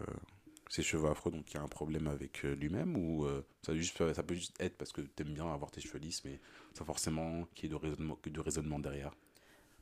[0.70, 3.76] ses cheveux afro, donc il y a un problème avec euh, lui-même ou euh, ça,
[3.76, 6.40] juste, ça peut juste être parce que t'aimes bien avoir tes cheveux lisses, mais
[6.74, 9.14] sans forcément qu'il y ait de raisonnement, que de raisonnement derrière?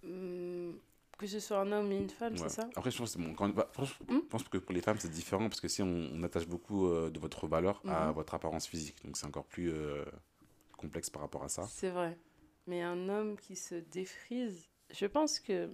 [0.03, 0.77] Hum,
[1.17, 2.39] que ce soit un homme et une femme, Ouais.
[2.49, 2.69] c'est ça?
[2.75, 4.17] Après, je pense, que bon, quand- bah, franchement, Mm.
[4.23, 6.87] je pense que pour les femmes, c'est différent parce que si on, on attache beaucoup
[6.87, 8.13] euh, de votre valeur à Mhm.
[8.13, 10.03] votre apparence physique, donc c'est encore plus euh,
[10.77, 11.63] complexe par rapport à ça.
[11.63, 12.17] C'est vrai.
[12.67, 15.69] Mais un homme qui se défrise, je pense que.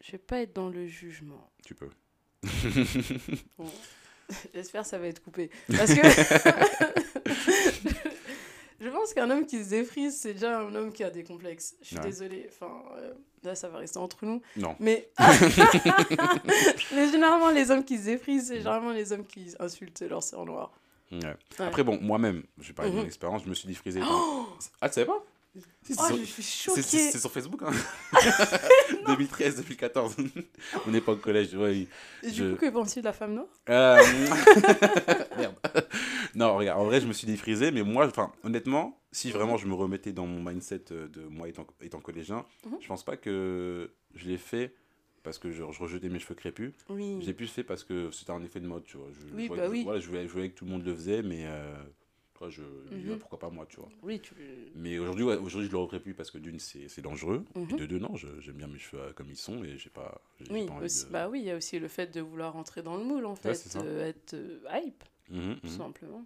[0.00, 1.50] Je vais pas être dans le jugement.
[1.62, 1.90] Tu peux.
[3.58, 3.66] Bon.
[4.54, 5.50] J'espère que ça va être coupé.
[5.76, 6.00] Parce que.
[8.80, 11.74] je pense qu'un homme qui se défrise, c'est déjà un homme qui a des complexes.
[11.82, 12.02] Je suis Ouais.
[12.04, 12.48] désolée.
[12.48, 14.40] Enfin, euh, là, ça va rester entre nous.
[14.56, 14.76] Non.
[14.78, 15.10] Mais.
[16.94, 20.44] Mais généralement, les hommes qui se défrisent, c'est généralement les hommes qui insultent leur sœur
[20.46, 20.72] noire.
[21.12, 21.34] Ouais.
[21.58, 23.08] Après, bon, moi-même, je vais parler de mon Mhm.
[23.08, 23.98] expérience, je me suis défrisé.
[24.00, 24.46] dans-
[24.80, 25.22] Ah, tu savais pas?
[25.82, 26.82] Si, Oh, sur- je suis c'est- choquée.
[26.82, 27.72] C'est c'est sur Facebook, hein
[29.06, 30.16] 2013, 2014.
[30.86, 31.86] On n'est pas au collège, ouais.
[32.22, 33.46] Et je- du coup, que penses-tu de la femme noire?
[33.68, 33.96] Euh,
[35.36, 35.54] Merde.
[36.34, 39.66] Non, regarde, en vrai, je me suis défrisé, mais moi, enfin, honnêtement, si vraiment je
[39.66, 42.76] me remettais dans mon mindset euh, de moi étant, étant collégien, Mhm.
[42.80, 44.74] je pense pas que je l'ai fait
[45.22, 46.72] parce que je, je rejetais mes cheveux crépus.
[46.88, 47.18] Oui.
[47.20, 49.08] Je l'ai plus fait parce que c'était un effet de mode, tu vois.
[49.12, 49.82] Je, Oui, je bah que- oui.
[49.84, 51.74] Voilà, je voyais que tout le monde le faisait, mais euh,
[52.40, 53.12] vois, je, je me dis, Mhm.
[53.14, 53.88] ah, pourquoi pas moi, tu vois.
[54.02, 54.34] Oui, tu.
[54.74, 57.44] Mais aujourd'hui, ouais, aujourd'hui, je le referai plus parce que d'une, c'est dangereux.
[57.54, 57.76] Et Mhm.
[57.78, 60.66] de deux, non, j'aime bien mes cheveux euh, comme ils sont et j'ai pas, Oui,
[60.66, 61.12] pas envie aussi, de...
[61.12, 63.36] bah oui, il y a aussi le fait de vouloir rentrer dans le moule, en
[63.36, 66.24] fait, euh, être euh, hype, Mhm, tout simplement.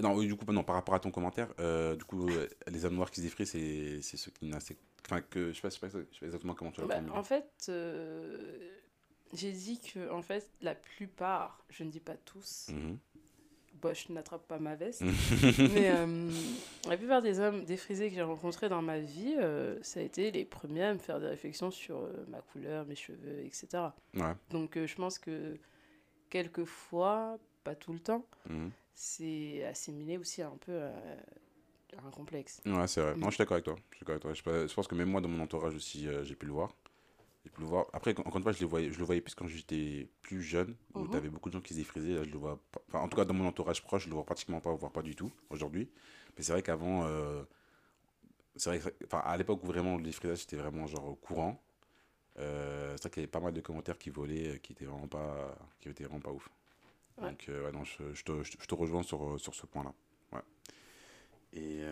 [0.00, 2.26] Non, du coup, non, par rapport à ton commentaire, euh, du coup,
[2.68, 4.80] les hommes noirs qui se défrisent, c'est ceux qui n'acceptent.
[5.06, 6.86] Enfin, que je sais pas, je sais pas, je sais pas exactement comment tu l'as
[6.86, 7.70] Bah, en fait,
[9.32, 12.70] j'ai dit que, en fait, la plupart, je ne dis pas tous,
[13.82, 15.02] Je n'attrape pas ma veste,
[15.74, 16.30] mais euh,
[16.88, 20.30] la plupart des hommes défrisés que j'ai rencontrés dans ma vie, euh, ça a été
[20.30, 23.68] les premiers à me faire des réflexions sur euh, ma couleur, mes cheveux, etc.
[24.14, 24.34] Ouais.
[24.50, 25.56] Donc, je pense que
[26.28, 28.70] quelquefois, pas tout le temps, mhm.
[28.94, 30.92] c'est assimilé aussi un peu à,
[32.06, 32.60] un complexe.
[32.66, 33.16] Ouais, c'est vrai.
[33.16, 33.20] Mm.
[33.20, 33.76] Non, je suis d'accord avec toi.
[33.90, 34.32] Je, suis avec toi.
[34.32, 36.72] Je, pense que même moi, dans mon entourage aussi, j'ai pu le voir.
[37.58, 37.86] Le voir.
[37.92, 40.74] Après, encore une fois, je, les voyais, je le voyais plus quand j'étais plus jeune,
[40.94, 41.10] où Mhm.
[41.10, 42.14] tu avais beaucoup de gens qui se défrisaient.
[42.14, 44.14] Là, je le vois pas- Enfin, en tout cas, dans mon entourage proche, je le
[44.14, 45.90] vois pratiquement pas, voire pas du tout aujourd'hui.
[46.36, 47.42] Mais c'est vrai qu'avant, euh,
[48.56, 51.62] c'est vrai que, enfin, à l'époque où vraiment le défrisage c'était vraiment genre courant,
[52.38, 54.86] euh, c'est vrai qu'il y avait pas mal de commentaires qui volaient, euh, qui étaient
[54.86, 56.48] vraiment pas, qui étaient vraiment pas ouf.
[57.18, 57.30] Ouais.
[57.30, 59.94] Donc, euh, ouais, non, je, je te, je te- rejoins sur, sur ce point-là.
[60.32, 60.40] Ouais.
[61.52, 61.82] Et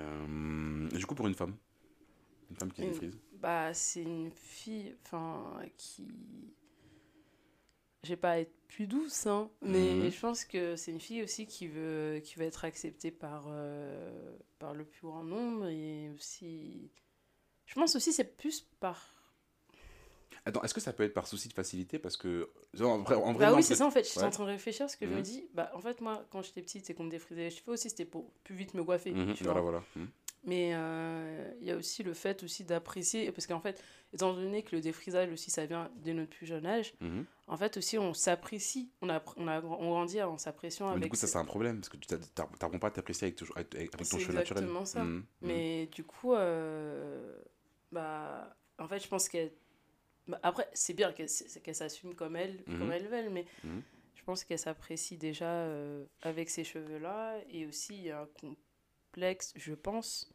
[0.96, 1.56] du coup, pour une femme,
[2.50, 3.18] une femme qui se défrise.
[3.40, 6.08] Bah, c'est une fille, enfin, qui.
[8.04, 10.10] Je vais pas être plus douce, hein, mais Mhm.
[10.10, 14.36] je pense que c'est une fille aussi qui veut, qui veut être acceptée par, euh,
[14.58, 16.90] par le plus grand nombre et aussi.
[17.66, 19.14] Je pense aussi c'est plus par.
[20.46, 21.98] Attends, est-ce que ça peut être par souci de facilité?
[21.98, 22.48] Parce que.
[22.80, 24.26] En vrai, en vrai, Bah oui, c'est ça en fait, je suis Ouais.
[24.26, 25.22] en train de réfléchir parce que je me Mhm.
[25.22, 27.90] dis, bah en fait, moi quand j'étais petite, c'est qu'on me défrisait les cheveux aussi,
[27.90, 29.12] c'était pour plus vite me coiffer.
[29.12, 29.60] Mhm, vois.
[29.60, 29.82] voilà,
[30.44, 33.82] Mais euh, il y a aussi le fait aussi d'apprécier, parce qu'en fait,
[34.14, 37.24] étant donné que le défrisage aussi, ça vient dès notre plus jeune âge, Mhm.
[37.48, 41.04] en fait aussi, on s'apprécie, on, a, on, a, on grandit en s'appréciant Mais avec...
[41.04, 43.36] du coup, ça, ce- c'est un problème, parce que tu n'apprends pas à t'apprécier avec,
[43.36, 44.62] ton- avec, avec ton cheveu naturel.
[44.64, 45.02] exactement ça.
[45.04, 45.24] Mhm.
[45.42, 47.36] Mais du coup, euh,
[47.92, 49.52] bah, en fait, je pense qu'elle...
[50.28, 51.28] bah, après, c'est bien qu'elle
[51.62, 52.78] qu'elle s'assume comme elle, Mhm.
[52.78, 53.44] comme elle veut, mais
[54.14, 57.38] je pense qu'elle s'apprécie déjà euh, avec ces cheveux-là.
[57.50, 58.28] Et aussi, il y a un
[59.18, 60.30] complexe, je pense,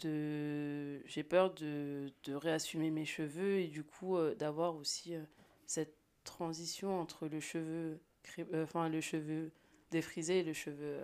[0.00, 1.00] de...
[1.06, 5.22] J'ai peur de, de réassumer mes cheveux et du coup, euh, d'avoir aussi euh,
[5.66, 9.50] cette transition entre le cheveu, cré- euh, enfin, le cheveu
[9.90, 10.98] défrisé et le cheveu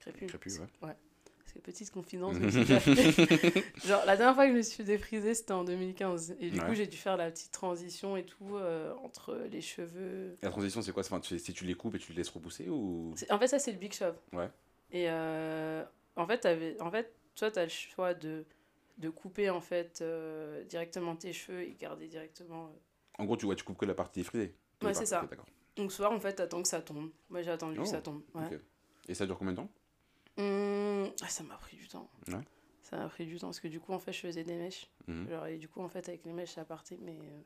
[0.00, 0.28] crépus.
[0.28, 0.94] Crépus, ouais.
[1.46, 2.36] Fait petite confidence.
[3.86, 6.36] Genre, la dernière fois que je me suis défrisée, c'était en 2015.
[6.40, 6.66] Et du Ouais.
[6.66, 10.36] coup, j'ai dû faire la petite transition et tout euh, entre les cheveux.
[10.42, 11.02] La transition, c'est quoi?
[11.02, 13.14] Enfin, tu- Si tu les coupes et tu les laisses repousser ou?
[13.30, 14.12] En fait, ça, c'est le Big Shop.
[14.34, 14.50] Ouais.
[14.90, 15.82] Et euh,
[16.18, 18.44] en fait, t'avais- en fait, toi, tu as le choix de,
[18.98, 22.66] de couper en fait, euh, directement tes cheveux et garder directement.
[22.66, 22.78] euh.
[23.18, 24.54] En gros, tu, ouais, tu coupes que la partie frisée.
[24.82, 25.26] Ouais, c'est ça.
[25.76, 27.10] Donc, soir, en fait, t'attends que ça tombe.
[27.30, 28.22] Moi, j'ai attendu Oh, que ça tombe.
[28.34, 28.58] Ouais.
[29.08, 29.70] Et ça dure combien de temps?
[30.36, 32.08] Hum, ah, ça m'a pris du temps.
[32.28, 32.34] Ouais.
[32.82, 34.88] Ça m'a pris du temps parce que du coup, en fait, je faisais des mèches.
[35.06, 35.28] Mhm.
[35.28, 37.40] Genre, et du coup, en fait, avec les mèches, ça partait, mais euh,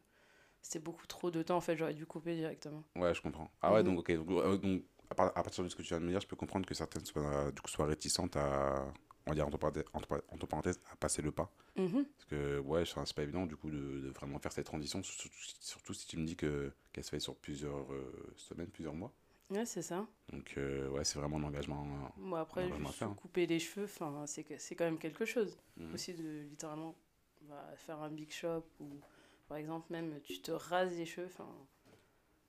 [0.60, 1.56] c'était beaucoup trop de temps.
[1.56, 2.84] En fait, j'aurais dû couper directement.
[2.96, 3.50] Ouais, je comprends.
[3.62, 3.94] Ah ouais, Mhm.
[3.94, 4.12] donc, ok.
[4.16, 6.20] Donc, euh, donc, à, par- à partir de ce que tu viens de me dire,
[6.20, 8.92] je peux comprendre que certaines soient, du coup, soient réticentes à,
[9.26, 11.50] on va dire entre parenthèses, entre, entre parenthèses, à passer le pas.
[11.76, 12.04] Mhm.
[12.04, 15.28] Parce que, ouais, c'est pas évident, du coup, de, de vraiment faire cette transition, surtout,
[15.60, 19.12] surtout si tu me dis que qu'elle se fait sur plusieurs euh, semaines, plusieurs mois.
[19.50, 20.06] Ouais, c'est ça.
[20.32, 21.86] Donc, euh, ouais, c'est vraiment un engagement.
[22.16, 23.14] Moi, après, juste faire, hein.
[23.20, 23.88] couper les cheveux,
[24.26, 25.58] c'est quand même quelque chose.
[25.76, 25.92] Mhm.
[25.94, 26.94] Aussi, de littéralement
[27.42, 29.00] bah, faire un big shop ou,
[29.48, 31.26] par exemple, même tu te rases les cheveux.
[31.26, 31.48] Enfin,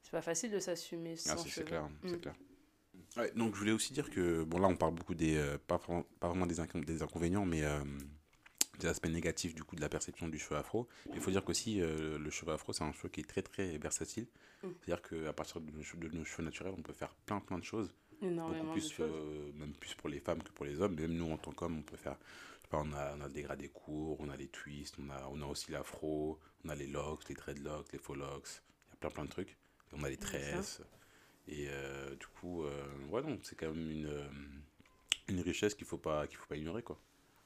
[0.03, 2.17] c'est pas facile de s'assumer sans Ah, c'est clair, Mm.
[2.19, 2.35] clair.
[3.17, 5.79] Ouais, donc je voulais aussi dire que, bon là on parle beaucoup des, euh, pas,
[6.19, 7.79] pas vraiment des, incon- des inconvénients, mais euh,
[8.79, 10.87] des aspects négatifs du coup de la perception du cheveu afro.
[11.07, 13.41] Mais il faut dire qu'aussi euh, le cheveu afro c'est un cheveu qui est très
[13.41, 14.27] très versatile.
[14.63, 14.67] Mm.
[14.81, 17.57] C'est-à-dire qu'à partir de nos, cheveux, de nos cheveux naturels on peut faire plein plein
[17.59, 17.93] de choses.
[18.21, 19.11] Énormément beaucoup de plus, choses.
[19.13, 20.95] euh, même plus pour les femmes que pour les hommes.
[20.95, 22.17] Même nous en tant qu'hommes on peut faire,
[22.71, 25.45] on a, on a le dégradé court, on a les twists, on a, on a
[25.45, 28.49] aussi l'afro, on a les locks, les dreadlocks, les faux locks.
[28.87, 29.57] Il y a plein plein de trucs.
[29.95, 30.81] On a les tresses.
[31.47, 34.27] Et euh, du coup, euh, ouais, non, c'est quand même une, euh,
[35.27, 36.97] une richesse qu'il faut pas qu'il faut pas ignorer, quoi.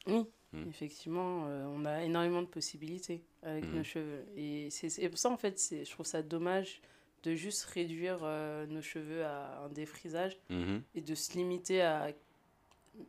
[0.05, 0.69] Oui, Mm.
[0.69, 3.75] effectivement, euh, on a énormément de possibilités avec Mm.
[3.75, 4.25] nos cheveux.
[4.37, 6.81] Et c'est pour ça, en fait, je trouve ça dommage
[7.23, 8.19] de juste réduire
[8.69, 10.83] nos cheveux à un défrisage Mhm.
[10.95, 12.13] et de se limiter à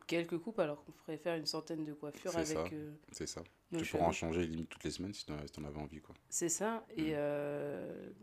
[0.07, 2.75] quelques coupes alors qu'on pourrait faire une centaine de coiffures C'est avec ça.
[3.11, 3.43] C'est ça.
[3.77, 6.15] tu pourras en changer limite toutes les semaines si t'en si t'en avais envie, quoi.
[6.29, 6.85] C'est ça.
[6.97, 8.13] Et Mm.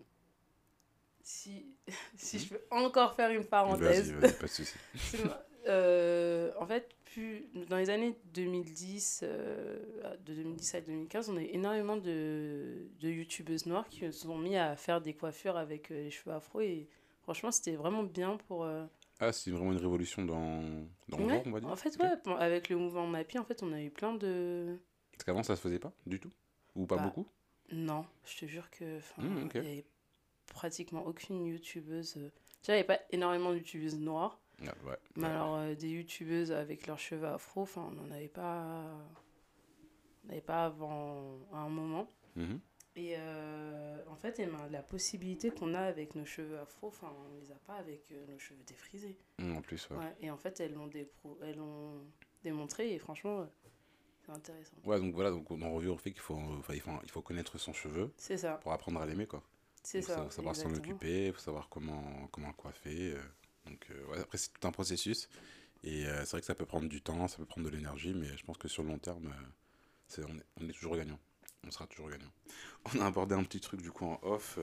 [1.27, 1.67] Si,
[2.17, 2.41] si Mm.
[2.41, 4.79] je peux encore faire une parenthèse, vas-y, pas de souci.
[5.69, 9.77] Euh, en fait, plus, dans les années 2010, euh,
[10.25, 14.39] de 2010 à 2015, on a eu énormément de, de youtubeuses noires qui se sont
[14.39, 16.87] mis à faire des coiffures avec euh, les cheveux afro et
[17.25, 18.63] franchement, c'était vraiment bien pour.
[18.63, 18.85] euh,
[19.19, 20.63] Ah, c'est vraiment une révolution dans,
[21.09, 21.69] dans le ouais, genre, on va dire.
[21.71, 24.79] En fait, ouais, avec le mouvement Mappy, en fait, on a eu plein de.
[25.13, 26.31] Parce qu'avant, ça se faisait pas du tout?
[26.77, 27.27] Ou pas Bah, beaucoup?
[27.73, 29.01] Non, je te jure que.
[29.19, 29.85] Mm, y avait
[30.47, 32.17] pratiquement aucune youtubeuse.
[32.17, 32.31] euh,
[32.63, 34.41] Déjà, il n'y avait pas énormément de youtubeuses noires.
[34.63, 34.97] Ah, ouais.
[35.17, 38.85] Mais alors, euh, des youtubeuses avec leurs cheveux afro, enfin, on n'en avait pas.
[40.25, 42.11] On n'avait pas avant à un moment.
[42.35, 42.61] Mhm.
[42.97, 47.13] Et euh, en fait, eh ben, la possibilité qu'on a avec nos cheveux afro, enfin,
[47.15, 49.19] on les a pas avec euh, nos cheveux défrisés.
[49.39, 49.99] Mm, En plus, ouais.
[49.99, 52.01] Ouais, et en fait, elles l'ont dépro- elles l'ont
[52.43, 53.47] démontré et franchement,
[54.25, 54.77] c'est intéressant.
[54.85, 56.39] Ouais, donc voilà, donc on en revient au fait qu'il faut,
[56.71, 59.43] il faut, il faut connaître son cheveu C'est ça, pour apprendre à l'aimer, quoi.
[59.87, 63.15] C'est Il faut savoir s'en occuper, il faut savoir comment, comment le coiffer.
[63.15, 63.23] euh.
[63.67, 65.29] donc, euh, ouais, après, c'est tout un processus.
[65.85, 68.15] Et euh, c'est vrai que ça peut prendre du temps, ça peut prendre de l'énergie,
[68.15, 69.33] mais je pense que sur le long terme,
[70.19, 71.19] on, est, on est toujours gagnant.
[71.67, 72.31] On sera toujours gagnant.
[72.95, 74.59] On a abordé un petit truc du coup en off.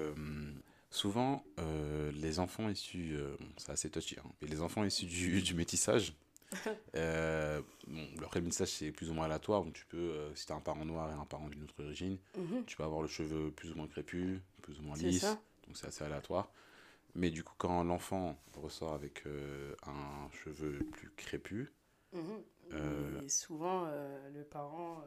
[0.89, 3.15] souvent, euh, les enfants issus.
[3.15, 6.13] euh, bon, c'est assez touchy, hein, mais les enfants issus du, du métissage.
[6.95, 10.51] euh, bon, leur métissage c'est plus ou moins aléatoire, donc tu peux, euh, si tu
[10.53, 13.07] as un parent noir et un parent d'une autre origine, Mhm, tu peux avoir le
[13.07, 15.23] cheveu plus ou moins crépus, plus ou moins lisse,
[15.67, 16.49] donc c'est assez aléatoire.
[17.15, 21.71] Mais du coup, quand l'enfant ressort avec euh, un cheveu plus crépus,
[22.13, 22.43] mhm.
[22.73, 23.85] Euh, Et souvent,
[24.33, 25.03] le parent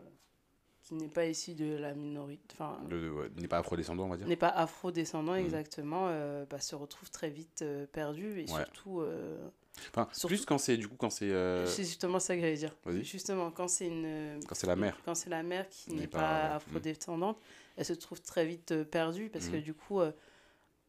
[0.82, 4.16] qui n'est pas issu de la minorité, enfin, le- ouais, n'est pas afrodescendant, on va
[4.16, 4.28] dire.
[4.28, 5.40] n'est pas afro-descendant Mhm.
[5.44, 8.64] exactement, euh, bah, se retrouve très vite euh, perdu et Ouais.
[8.64, 9.48] surtout, euh,
[9.91, 12.57] Enfin, surtout- plus quand c'est du coup quand c'est euh, c'est justement ça que j'allais
[12.57, 12.75] dire.
[13.03, 14.99] Justement, quand c'est une quand c'est la mère.
[15.05, 17.39] quand c'est la mère qui N'est pas- pas, afro-descendante,
[17.77, 19.62] elle se trouve très vite euh, perdue parce que Mhm.
[19.62, 20.01] du coup,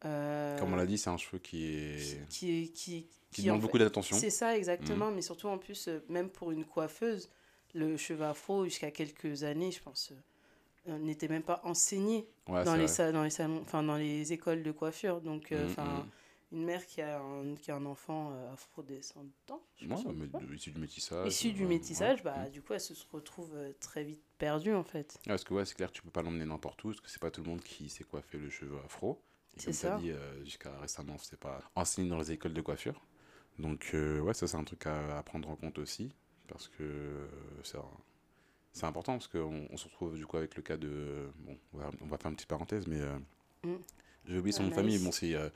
[0.04, 3.60] euh, Comme on l'a dit, c'est un cheveu qui est qui, qui, qui, qui, demande
[3.60, 4.16] fait- beaucoup d'attention.
[4.16, 5.10] C'est ça, exactement.
[5.10, 7.28] Mais surtout, en plus, même pour une coiffeuse,
[7.74, 10.12] le cheveu afro, jusqu'à quelques années, je pense,
[10.88, 13.12] euh, n'était même pas enseigné Ouais, dans, les vrai.
[13.12, 15.20] dans les salons, enfin, dans les écoles de coiffure.
[15.20, 16.06] Donc, Mhm, enfin.
[16.52, 21.28] Une mère qui a un, qui a un enfant euh, afro-descendant, de- issu du métissage.
[21.28, 22.24] issu du ouais, métissage, ouais.
[22.24, 22.52] bah, Mhm.
[22.52, 25.18] du coup, elle se retrouve euh, très vite perdue, en fait.
[25.26, 27.20] Ouais, parce que ouais, c'est clair, tu peux pas l'emmener n'importe où, parce que c'est
[27.20, 29.20] pas tout le monde qui sait coiffer le cheveu afro.
[29.56, 29.96] Et C'est comme ça.
[29.96, 33.00] dit, euh, jusqu'à récemment, c'est pas enseigné dans les écoles de coiffure.
[33.58, 36.14] Donc euh, ouais, ça c'est un truc à, à prendre en compte aussi,
[36.48, 37.28] parce que euh,
[37.64, 37.78] c'est
[38.72, 41.30] c'est important, parce qu'on on se retrouve du coup avec le cas de...
[41.40, 43.18] Bon, on va, on va faire une petite parenthèse, mais euh,
[43.64, 43.82] Mm.
[44.26, 45.48] j'ai oublié son nom de famille, bon c'est euh,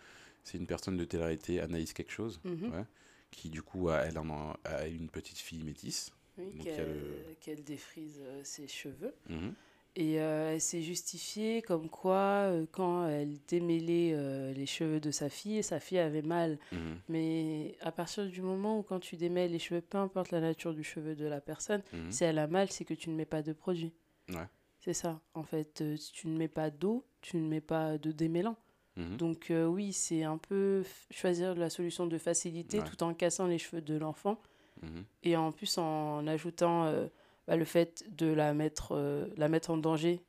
[0.42, 2.72] c'est une personne de télé-réalité, Anaïs quelque chose, Mhm.
[2.72, 2.84] ouais,
[3.30, 6.10] qui du coup a, elle en a, a une petite fille métisse.
[6.38, 9.14] Oui, qu'elle le- défrise euh, ses cheveux.
[9.28, 9.52] Mhm.
[9.94, 15.10] Et euh, elle s'est justifiée comme quoi, euh, quand elle démêlait euh, les cheveux de
[15.10, 16.58] sa fille, sa fille avait mal.
[16.72, 16.98] Mhm.
[17.10, 20.72] Mais à partir du moment où quand tu démêles les cheveux, peu importe la nature
[20.72, 23.42] du cheveu de la personne, si elle a mal, c'est que tu ne mets pas
[23.42, 23.92] de produit.
[24.30, 24.48] Ouais.
[24.80, 25.20] C'est ça.
[25.34, 28.56] En fait, si tu ne mets pas d'eau, tu ne mets pas de démêlant.
[28.96, 29.16] Mhm.
[29.16, 32.84] Donc euh, oui, c'est un peu choisir la solution de facilité Ouais.
[32.84, 34.40] tout en cassant les cheveux de l'enfant.
[34.82, 35.04] Mhm.
[35.22, 37.06] Et en plus en ajoutant euh,
[37.46, 40.20] bah, le fait de la mettre, euh, la mettre en danger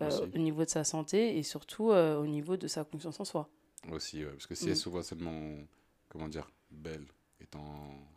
[0.00, 3.48] au niveau de sa santé et surtout au niveau de sa confiance en soi.
[3.90, 4.68] Aussi, ouais, parce que si Mm.
[4.70, 5.56] elle se voit seulement,
[6.10, 7.06] comment dire, belle,
[7.40, 7.64] étant.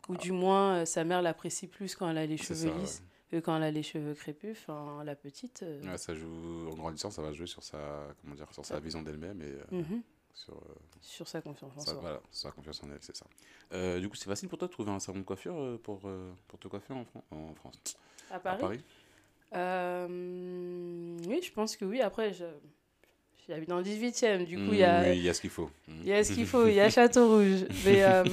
[0.09, 2.83] Ou Ah, du moins, sa mère l'apprécie plus quand elle a les cheveux ça, ouais.
[3.37, 4.57] Quand elle a les cheveux crépus.
[4.59, 5.61] Enfin, la petite.
[5.63, 8.79] euh, Ouais, ça joue, en grandissant, ça va jouer sur sa, comment dire, sur sa
[8.79, 10.01] vision d'elle-même et euh, mhm,
[10.33, 11.93] sur, euh, sur sa confiance en soi.
[12.01, 13.25] voilà, sa confiance en elle, c'est ça.
[13.99, 15.99] Du coup, c'est facile pour toi de trouver un salon de coiffure pour,
[16.47, 17.75] pour te coiffer en, Fran- en France?
[18.31, 18.79] À À Paris,
[21.27, 22.01] Oui, je pense que oui.
[22.01, 22.45] Après, je-
[23.47, 24.45] j'habite dans le 18e.
[24.45, 25.01] Du coup, il y a.
[25.01, 25.69] oui, il y a ce qu'il faut.
[25.87, 25.93] Mm.
[26.03, 27.65] Il y a ce qu'il faut, il y a Château Rouge.
[27.85, 28.23] Mais euh,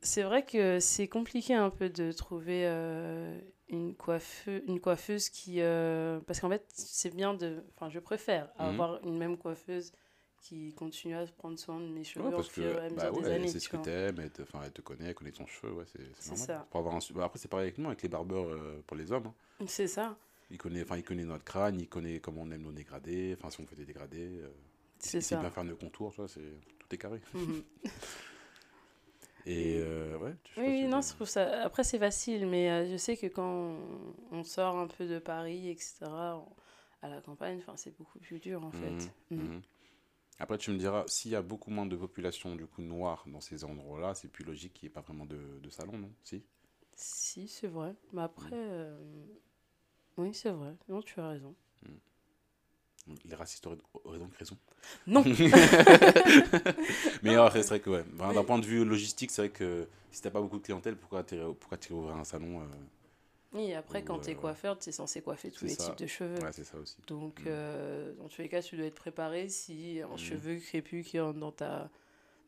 [0.00, 3.38] c'est vrai que c'est compliqué un peu de trouver euh,
[3.72, 5.60] une, coiffeuse, une coiffeuse qui.
[5.60, 7.64] euh, parce qu'en fait, c'est bien de.
[7.74, 8.64] Enfin, je préfère Mhm.
[8.68, 9.92] avoir une même coiffeuse
[10.40, 12.94] qui continue à prendre soin de mes cheveux Ouais, au parce fur et à que
[12.94, 13.48] mesure bah des ouais, années.
[13.48, 16.28] c'est ce que t'aimes, elle te, elle te connaît, elle connaît ton cheveu, ouais, c'est
[16.28, 16.46] normal.
[16.46, 16.66] ça.
[16.70, 19.10] Pour avoir un bah, après, c'est pareil avec nous, avec les barbeurs euh, pour les
[19.12, 19.26] hommes.
[19.60, 19.64] hein.
[19.66, 20.16] C'est ça,
[20.50, 23.60] Il connaît, il connaît notre crâne, il connaît comment on aime nos dégradés, enfin, si
[23.60, 24.40] on fait des dégradés.
[24.42, 24.48] euh,
[24.98, 25.40] c'est il sait ça.
[25.40, 26.40] bien faire nos contours, tu vois, c'est,
[26.78, 27.20] tout est carré.
[27.34, 27.62] Mhm.
[29.46, 31.62] Et euh, ouais, Oui, non, je trouve ça.
[31.62, 35.18] Après, c'est facile, mais euh, je sais que quand on, on sort un peu de
[35.18, 36.54] Paris, etc., on-
[37.04, 39.10] à la campagne, c'est beaucoup plus dur, en fait.
[39.10, 39.50] Mhm, Mhm.
[39.56, 39.62] mhm.
[40.40, 43.40] Après, tu me diras, s'il y a beaucoup moins de population du coup noire dans
[43.40, 46.12] ces endroits-là, c'est plus logique qu'il n'y ait pas vraiment de, de salon, non?
[46.24, 46.44] Si?
[46.94, 47.94] Si, c'est vrai.
[48.12, 49.26] Mais après, euh,
[50.16, 50.74] oui, c'est vrai.
[50.88, 51.54] Non, tu as raison.
[53.24, 54.56] Les racistes auraient, auraient donc raison.
[55.06, 55.24] Non
[57.22, 60.22] Mais c'est vrai que, ouais, enfin, d'un point de vue logistique, c'est vrai que si
[60.22, 62.64] t'as pas beaucoup de clientèle, pourquoi tu pourquoi ouvrir un salon euh,
[63.54, 65.86] Oui, après, quand tu es euh, coiffeur, tu es censé coiffer tous les ça.
[65.86, 66.38] types de cheveux.
[66.42, 66.96] Ouais, c'est ça aussi.
[67.06, 67.44] Donc, Mm.
[67.46, 70.18] euh, dans tous les cas, tu dois être préparé si un Mm.
[70.18, 71.90] cheveu crépus qui rentre dans, ta,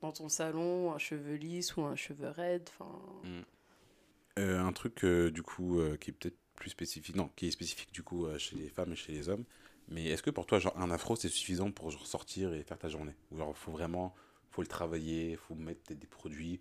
[0.02, 2.68] dans ton salon, un cheveu lisse ou un cheveu raide.
[2.78, 2.90] Enfin,
[4.38, 8.02] Euh, un truc, du coup, qui est peut-être plus spécifique, non, qui est spécifique, du
[8.02, 9.44] coup, chez les femmes et chez les hommes.
[9.88, 12.78] Mais est-ce que pour toi, genre, un afro, c'est suffisant pour genre, sortir et faire
[12.78, 13.14] ta journée?
[13.30, 14.14] Ou genre, faut vraiment,
[14.50, 16.60] faut le travailler, faut mettre peut-être des produits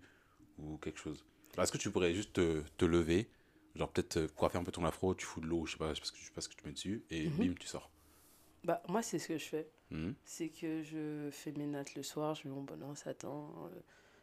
[0.58, 1.24] ou quelque chose?
[1.58, 3.30] Est-ce que tu pourrais juste te, te lever,
[3.76, 5.94] genre peut-être euh, coiffer un peu ton afro, tu fous de l'eau, je sais pas,
[5.94, 7.36] je sais pas ce que, je sais pas ce que tu mets dessus, et Mhm.
[7.38, 7.90] bim, tu sors.
[8.64, 9.70] bah, moi, c'est ce que je fais.
[9.90, 10.14] Mhm.
[10.24, 13.28] C'est que je fais mes nattes le soir, je mets mon bonnet en satin.
[13.72, 13.80] euh,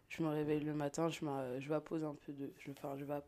[0.10, 1.20] je me réveille le matin, je,
[1.60, 2.52] je vapose un peu de.
[2.60, 3.26] Je, enfin, je va-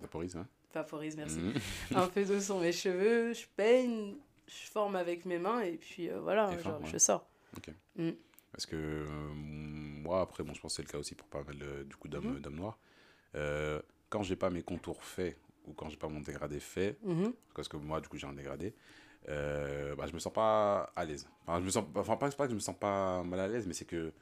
[0.00, 1.40] Vaporise, hein vaporise, merci.
[1.40, 1.52] Mhm.
[1.94, 4.16] un peu d'eau sur mes cheveux, je peigne,
[4.50, 6.90] je forme avec mes mains et puis euh, voilà, Et genre, forme, ouais.
[6.90, 7.26] je sors.
[8.52, 11.42] Parce que euh, moi, après, bon, je pense que c'est le cas aussi pour pas
[11.44, 12.78] mal de- du coup, d'hommes d'hommes noirs.
[13.36, 17.32] Euh, quand j'ai pas mes contours faits ou quand j'ai pas mon dégradé fait, Mhm.
[17.54, 18.74] parce que moi, du coup, j'ai un dégradé,
[19.28, 21.28] euh, bah, je me sens pas à l'aise.
[21.46, 23.72] Enfin, je me sens, enfin, pas, que je me sens pas mal à l'aise, mais
[23.74, 24.12] c'est que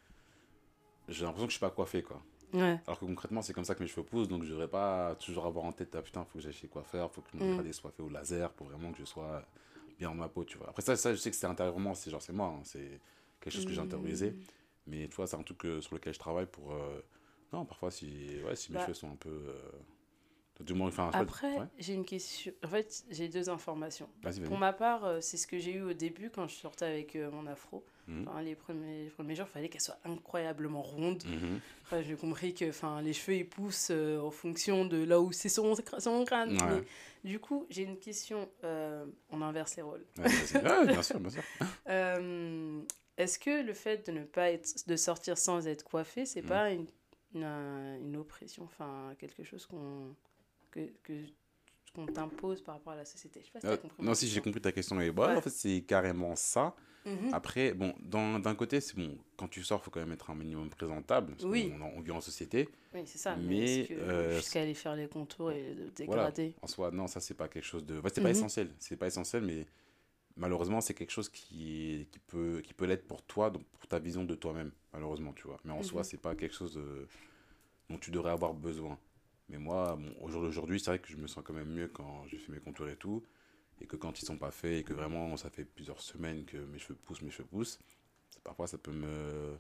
[1.09, 2.23] j'ai l'impression que je suis pas coiffé, quoi.
[2.53, 2.79] Ouais.
[2.87, 5.47] Alors que concrètement, c'est comme ça que mes cheveux poussent, donc je devrais pas toujours
[5.47, 7.49] avoir en tête, ah putain, faut que j'aille chez coiffeur, faut que mon Mm.
[7.49, 9.43] dégradé soit fait au laser pour vraiment que je sois
[9.99, 10.69] bien dans ma peau, tu vois.
[10.71, 13.01] Après ça, ça je sais que c'est intérieurement, c'est genre, c'est moi, hein, c'est
[13.41, 14.31] quelque chose que j'ai intériorisé.
[14.33, 14.37] Mm.
[14.87, 16.73] Mais tu vois, c'est un truc euh, sur lequel je travaille pour.
[16.73, 17.01] euh,
[17.53, 18.85] Non, parfois, si, ouais, si mes Bah.
[18.85, 19.29] cheveux sont un peu.
[19.29, 19.71] euh,
[20.61, 21.67] Du moins, enfin, Après, ouais.
[21.79, 22.53] j'ai une question.
[22.65, 24.09] En fait, j'ai deux informations.
[24.47, 27.15] Pour ma part, euh, c'est ce que j'ai eu au début quand je sortais avec
[27.15, 27.85] euh, mon afro.
[28.09, 28.27] Mhm.
[28.27, 31.23] Enfin, les, premiers, les premiers jours, il fallait qu'elle soit incroyablement ronde.
[31.27, 31.61] Mhm.
[31.85, 35.31] Après, j'ai compris que enfin, les cheveux, ils poussent euh, en fonction de là où
[35.31, 36.53] c'est son, son crâne.
[36.61, 36.81] Ouais.
[37.23, 38.49] Mais, du coup, j'ai une question.
[38.65, 40.05] euh, on inverse les rôles.
[40.19, 40.25] Ouais,
[40.87, 41.43] bien sûr, bien sûr.
[41.89, 42.81] Euh,
[43.17, 46.49] Est-ce que le fait de ne pas être, de sortir sans être coiffé, c'est Mhm.
[46.49, 46.87] pas une,
[47.35, 50.15] une, un- une oppression, enfin quelque chose qu'on
[50.71, 51.25] que, que
[51.95, 54.03] qu'on t'impose par rapport à la société Je sais pas si Euh, compris.
[54.05, 54.43] non, si j'ai question.
[54.45, 55.37] compris ta question, mais Ouais.
[55.37, 56.75] en fait, c'est carrément ça.
[57.07, 57.31] Mhm.
[57.33, 60.69] Après, bon, d'un côté, c'est bon, quand tu sors, faut quand même être un minimum
[60.69, 61.33] présentable.
[61.33, 61.73] Parce Oui.
[61.81, 62.69] on, vit en société.
[62.93, 63.35] Oui, c'est ça.
[63.37, 66.31] mais, euh, jusqu'à aller faire les contours et le Voilà.
[66.31, 66.55] dégrader.
[66.61, 67.99] En soi, non, ça, c'est pas quelque chose de.
[68.01, 68.37] ouais, c'est pas Mhm.
[68.37, 68.71] essentiel.
[68.79, 69.65] C'est pas essentiel, mais
[70.37, 73.99] malheureusement, c'est quelque chose qui, qui peut, qui peut l'être pour toi, donc pour ta
[73.99, 75.59] vision de toi-même, malheureusement, tu vois.
[75.65, 76.05] Mais en soi, Mhm.
[76.05, 77.09] c'est pas quelque chose de-
[77.89, 78.99] dont tu devrais avoir besoin.
[79.49, 81.89] Mais moi, bon, au jour d'aujourd'hui, c'est vrai que je me sens quand même mieux
[81.89, 83.23] quand j'ai fait mes contours et tout.
[83.81, 86.59] Et que quand ils sont pas faits et que vraiment ça fait plusieurs semaines que
[86.59, 87.79] mes cheveux poussent, mes cheveux poussent,
[88.45, 89.59] parfois ça peut me.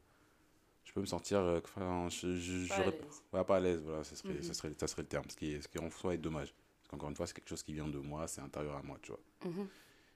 [0.84, 1.40] je peux me sentir.
[1.40, 3.38] euh, Enfin, je, je, Pas à.
[3.38, 5.24] Ouais, pas à l'aise, voilà, ça serait, ça serait, ça serait le terme.
[5.30, 6.54] Ce qui, est, ce qui en soi est dommage.
[6.82, 8.98] Parce qu'encore une fois, c'est quelque chose qui vient de moi, c'est intérieur à moi,
[9.02, 9.20] tu vois.
[9.44, 9.68] Mhm.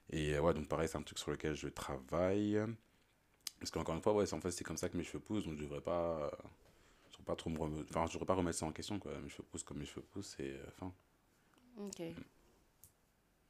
[0.09, 2.59] Et euh, ouais, donc pareil, c'est un truc sur lequel je travaille.
[3.59, 5.45] Parce qu'encore une fois, ouais, c'est en fait, c'est comme ça que mes cheveux poussent,
[5.45, 6.31] donc je devrais pas.
[7.23, 7.85] Euh, pas trop me remettre.
[7.89, 9.17] Enfin, je devrais pas remettre ça en question, quoi.
[9.19, 10.93] Mes cheveux poussent comme mes cheveux poussent, et euh, enfin.
[11.77, 12.01] Ok.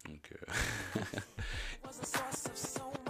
[0.05, 0.33] Donc,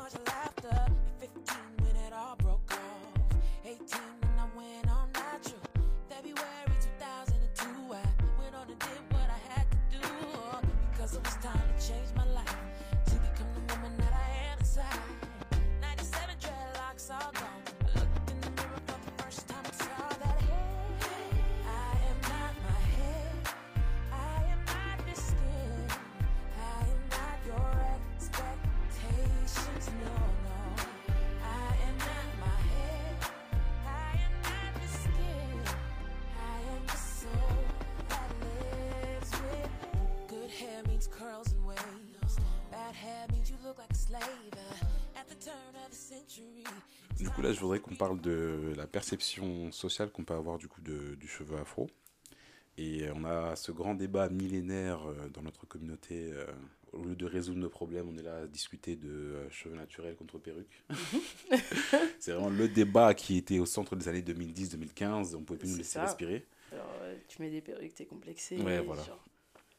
[47.19, 50.67] du coup, là, je voudrais qu'on parle de la perception sociale qu'on peut avoir du
[50.67, 51.89] coup de, du cheveu afro.
[52.77, 56.31] Et on a ce grand débat millénaire euh, dans notre communauté.
[56.33, 56.45] euh,
[56.93, 60.15] au lieu de résoudre nos problèmes, on est là à discuter de euh, cheveux naturels
[60.15, 60.83] contre perruques.
[62.19, 65.35] c'est vraiment le débat qui était au centre des années 2010-2015.
[65.35, 66.05] On pouvait plus nous laisser ça.
[66.05, 66.45] respirer.
[66.71, 68.57] Alors, euh, tu mets des perruques, t'es complexé.
[68.59, 69.03] Ouais, voilà.
[69.03, 69.23] genre,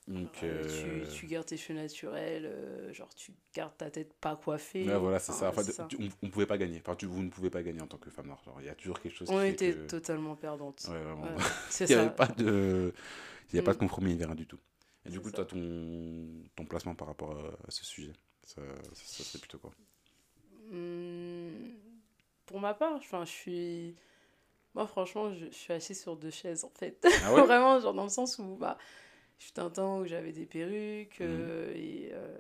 [0.07, 4.13] Donc, euh, euh, tu, tu gardes tes cheveux naturels, euh, genre tu gardes ta tête
[4.15, 4.87] pas coiffée.
[4.87, 5.49] ouais, voilà, c'est Enfin, ça.
[5.49, 5.87] Enfin, ça.
[5.89, 6.79] tu- on, on pouvait pas gagner.
[6.85, 8.43] Enfin, tu- vous ne pouvez pas gagner en tant que femme noire.
[8.61, 10.85] Il y a toujours quelque chose On qui fait était que- totalement perdantes.
[10.91, 11.23] Ouais, vraiment.
[11.23, 11.35] Ouais,
[11.71, 12.93] c'est Il n'y avait pas de,
[13.49, 13.81] il y avait pas de Mm.
[13.81, 14.59] compromis, il y avait rien du tout.
[15.07, 15.37] Et du coup, ça.
[15.37, 18.13] toi, ton, ton placement par rapport à, à ce sujet,
[18.43, 18.61] ça,
[18.93, 19.71] ça, ça serait plutôt quoi?
[20.71, 21.51] Hmm,
[22.47, 23.97] pour ma part, enfin, je suis.
[24.75, 27.07] Moi, franchement, je, je suis assise sur deux chaises, en fait.
[27.25, 27.43] Ah ouais?
[27.47, 28.77] Vraiment, genre dans le sens où, bah,
[29.39, 31.27] fut un temps où j'avais des perruques, Mhm.
[31.29, 32.37] euh, et, euh,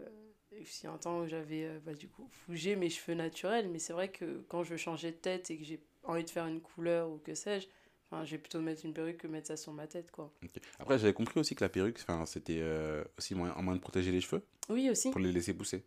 [0.52, 3.68] et aussi un temps où j'avais, euh, bah, du coup, fougé mes cheveux naturels.
[3.68, 6.46] Mais c'est vrai que quand je changeais de tête et que j'ai envie de faire
[6.46, 7.66] une couleur ou que sais-je,
[8.10, 10.32] enfin, j'ai plutôt mettre une perruque que mettre ça sur ma tête, quoi.
[10.78, 13.82] Après, j'avais compris aussi que la perruque, enfin, c'était euh, aussi moyen- un moyen de
[13.82, 15.10] protéger les cheveux Oui, aussi.
[15.10, 15.82] pour les laisser pousser.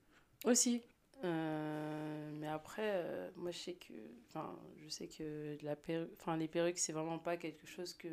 [0.46, 0.82] Aussi.
[1.24, 3.94] Euh, mais après, euh, moi je sais que,
[4.30, 8.08] enfin, je sais que la perruque, enfin les perruques c'est vraiment pas quelque chose que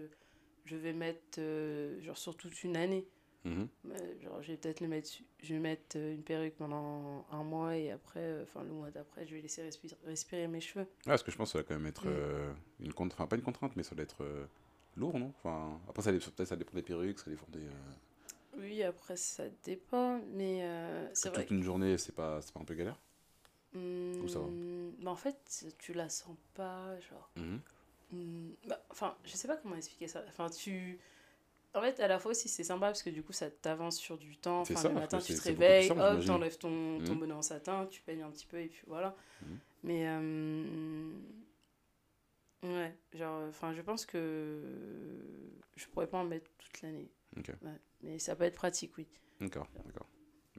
[0.64, 3.06] je vais mettre euh, genre sur toute une année.
[3.44, 3.68] Mhm.
[3.90, 5.10] Euh, genre je vais peut-être le mettre,
[5.42, 8.90] je vais mettre euh, une perruque pendant un mois et après, euh, enfin le mois
[8.90, 10.86] d'après je vais laisser respirer, respirer mes cheveux.
[10.86, 12.10] Ouais, parce que je pense que ça va quand même être Mm.
[12.10, 14.46] euh, une contrainte, enfin pas une contrainte, mais ça doit être euh,
[14.96, 15.34] lourd, non?
[15.36, 17.66] Enfin, après, ça, peut-être ça dépend des perruques, ça dépend des.
[18.56, 20.66] Oui, après ça dépend, mais
[21.12, 22.98] c'est toute une journée, c'est pas, c'est pas un peu galère?
[23.72, 24.46] Que, ça va?
[24.46, 27.30] Hum, bah, en fait, tu la sens pas, genre.
[28.10, 30.22] Hmm, bah, enfin, je sais pas comment expliquer ça.
[30.28, 30.98] Enfin, tu.
[31.74, 34.16] En fait, à la fois aussi, c'est sympa parce que du coup, ça t'avance sur
[34.16, 34.60] du temps.
[34.60, 37.18] Enfin, ça, le matin, tu te réveilles, simple, hop, t'enlèves ton, ton Mhm.
[37.20, 39.16] bonnet en satin, tu peignes un petit peu et puis voilà.
[39.42, 39.58] Mhm.
[39.82, 40.06] Mais.
[40.08, 41.12] euh,
[42.62, 44.62] Ouais, genre, enfin, je pense que
[45.76, 47.10] je pourrais pas en mettre toute l'année.
[47.36, 47.78] Ouais.
[48.02, 49.06] Mais ça peut être pratique, oui.
[49.40, 50.06] D'accord, d'accord.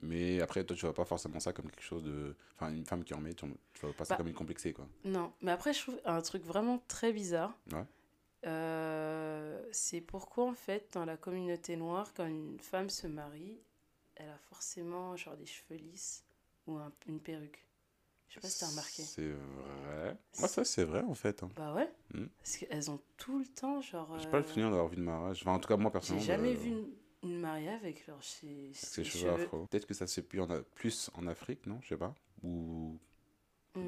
[0.02, 2.36] Mais après, toi, tu vois pas forcément ça comme quelque chose de.
[2.56, 3.46] Enfin, une femme qui en met, tu,
[3.82, 4.18] vois pas ça Bah.
[4.18, 4.88] comme une complexée, quoi.
[5.06, 7.58] Non, mais après, je trouve un truc vraiment très bizarre.
[7.72, 7.86] Ouais.
[8.46, 13.58] Euh, c'est pourquoi, en fait, dans la communauté noire, quand une femme se marie,
[14.16, 16.24] elle a forcément genre des cheveux lisses
[16.68, 17.66] ou un- une perruque.
[18.30, 19.02] Je sais pas si t'as remarqué.
[19.04, 20.18] C'est vrai.
[20.40, 21.42] Moi, ça, c'est vrai, en fait.
[21.44, 21.50] hein.
[21.56, 21.90] Bah ouais.
[22.14, 22.26] Mm.
[22.42, 24.18] Parce qu'elles ont tout le temps, genre.
[24.20, 25.42] J'ai pas le euh, souvenir d'avoir vu de mariage.
[25.42, 26.26] Enfin, en tout cas, moi, J'ai personnellement.
[26.28, 26.88] jamais euh, vu une
[27.26, 29.66] mariée avec leurs ses, ses cheveux afro.
[29.68, 31.80] Peut-être que ça se fait plus en, a- plus en Afrique, non?
[31.82, 32.14] Je sais pas.
[32.44, 32.98] Ou.
[33.76, 33.82] Hmm,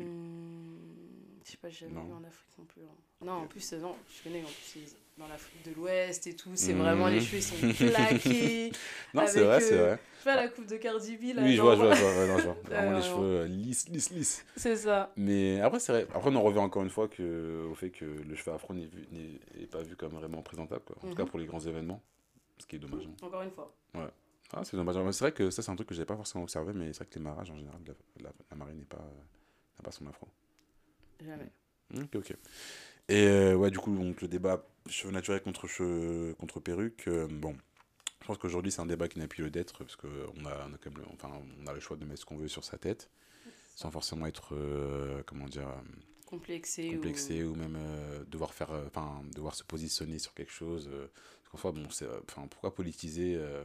[1.46, 2.82] je sais pas, j'ai jamais vu en Afrique non plus.
[2.84, 3.26] hein.
[3.26, 6.36] Non, en plus, euh, non, je connais, en plus, c'est dans l'Afrique de l'Ouest et
[6.36, 6.80] tout, c'est Mhm.
[6.80, 8.72] vraiment, les cheveux, sont plaqués.
[9.14, 10.00] Non, c'est vrai, c'est euh, vrai.
[10.20, 12.02] Tu vois la coupe de Cardi B, là Oui, je genre, vois, je vois, je
[12.02, 12.14] vois.
[12.20, 12.58] ouais, non, je vois.
[12.66, 14.46] Vraiment les cheveux euh, lisses, lisses, lisses.
[14.58, 15.12] C'est ça.
[15.16, 16.08] Mais après, c'est vrai.
[16.14, 18.90] Après, on en revient encore une fois que, au fait que le cheveu afro n'est
[19.72, 20.98] pas vu comme vraiment présentable, quoi.
[21.04, 21.30] En tout cas, Mhm.
[21.30, 22.02] pour les grands événements.
[22.60, 23.06] Ce qui est dommage.
[23.08, 23.26] hein.
[23.26, 23.74] Encore une fois.
[24.54, 24.96] Ah, c'est dommage.
[25.14, 27.08] C'est vrai que ça, c'est un truc que j'avais pas forcément observé, mais c'est vrai
[27.08, 30.28] que les mariages, en général, la, la, la mariée n'est pas, n'a pas son afro.
[31.24, 31.52] Jamais.
[31.96, 32.32] Ok, ok.
[33.10, 37.28] Et euh, ouais, du coup, donc, le débat cheveux naturels contre, cheveux, contre perruque, euh,
[37.30, 37.58] bon,
[38.22, 40.08] je pense qu'aujourd'hui, c'est un débat qui n'a plus lieu d'être, parce qu'on
[40.46, 41.30] a, on a, quand même le- enfin,
[41.62, 43.10] on a le choix de mettre ce qu'on veut sur sa tête,
[43.76, 45.68] sans forcément être, euh, comment dire,
[46.26, 46.90] Complexé.
[46.90, 50.90] complexé ou, même euh, devoir faire, enfin, devoir se positionner sur quelque chose.
[51.56, 53.64] Fait, bon, c'est, euh, enfin, pourquoi politiser euh,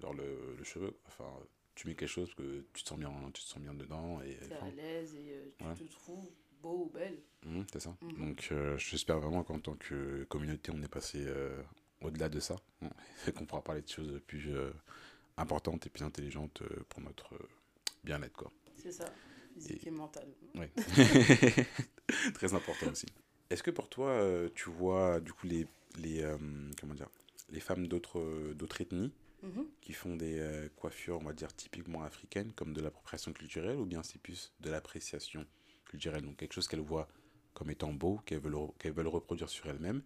[0.00, 0.96] genre le, le cheveu.
[1.06, 1.30] Enfin,
[1.74, 4.20] tu mets quelque chose parce que tu te sens bien, tu te sens bien dedans
[4.22, 5.74] et T'es enfin, à l'aise et euh, tu Ouais.
[5.74, 6.30] te trouves
[6.62, 7.18] beau ou belle.
[7.44, 7.96] Mhm, c'est ça.
[8.02, 8.18] Mhm.
[8.18, 11.62] Donc euh, j'espère vraiment qu'en tant que communauté, on est passé euh,
[12.00, 12.56] au-delà de ça.
[12.80, 12.90] Bon,
[13.26, 14.70] et qu'on pourra parler de choses plus euh,
[15.36, 17.34] importantes et plus intelligentes pour notre
[18.04, 18.36] bien-être.
[18.36, 18.50] quoi.
[18.76, 19.12] C'est ça,
[19.54, 20.26] physique et, mental.
[20.54, 20.70] Ouais.
[22.34, 23.06] Très important aussi.
[23.48, 25.66] Est-ce que pour toi, tu vois du coup les,
[25.98, 26.38] les, euh,
[26.80, 27.08] comment dire,
[27.50, 29.12] les femmes d'autres euh, d'autres ethnies
[29.42, 29.62] Mhm.
[29.80, 33.86] qui font des euh, coiffures, on va dire, typiquement africaines, comme de l'appropriation culturelle, ou
[33.86, 35.46] bien c'est plus de l'appréciation
[35.86, 37.08] culturelle, donc quelque chose qu'elles voient
[37.54, 40.02] comme étant beau, qu'elles veulent, qu'elles veulent reproduire sur elles-mêmes,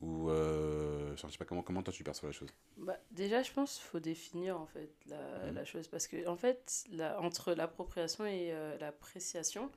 [0.00, 2.54] ou euh, je sais pas comment, comment toi tu perçois la chose?
[2.76, 5.52] Bah, déjà, je pense qu'il faut définir en fait la, Mhm.
[5.52, 9.70] la chose parce que en fait, la, entre l'appropriation et euh, l'appréciation,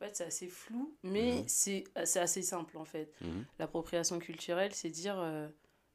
[0.00, 1.44] en fait, c'est assez flou, mais Mhm.
[1.48, 1.84] c'est
[2.16, 3.12] assez simple en fait.
[3.20, 3.44] Mhm.
[3.58, 5.48] L'appropriation culturelle, c'est dire, euh,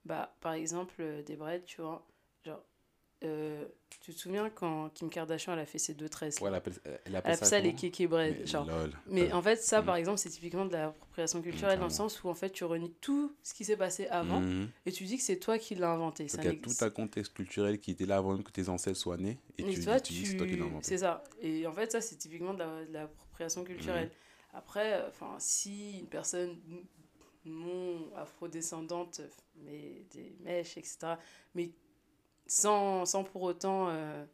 [0.05, 2.07] bah, par exemple, euh, des braids, tu vois,
[2.43, 2.63] genre,
[3.23, 3.65] euh,
[4.01, 6.73] tu te souviens quand Kim Kardashian elle a fait ses deux tresses Ouais, elle appelle,
[6.85, 8.65] elle Elle appelle ça les kéké braids, Mais genre.
[8.65, 8.91] lol.
[9.07, 12.23] Mais Euh, en fait, ça, par exemple, c'est typiquement de l'appropriation culturelle dans le sens
[12.23, 14.69] où en fait, tu renies tout ce qui s'est passé avant mhm.
[14.87, 16.23] et tu dis que c'est toi qui l'as inventé.
[16.23, 18.69] Donc Ça il y a tout un contexte culturel qui était là avant que tes
[18.69, 20.87] ancêtres soient nés, et Mais tu, toi, tu dis c'est toi qui l'as inventé.
[20.87, 21.23] C'est ça.
[21.41, 24.05] Et en fait, ça, c'est typiquement de la- l'appropriation culturelle.
[24.07, 24.11] Mhm.
[24.53, 26.57] Après, enfin, si une personne
[27.45, 29.21] non afrodescendante
[29.63, 30.97] met des mèches, etc.,
[31.55, 31.71] mais
[32.51, 33.87] sans, sans pour autant...
[33.89, 34.25] euh,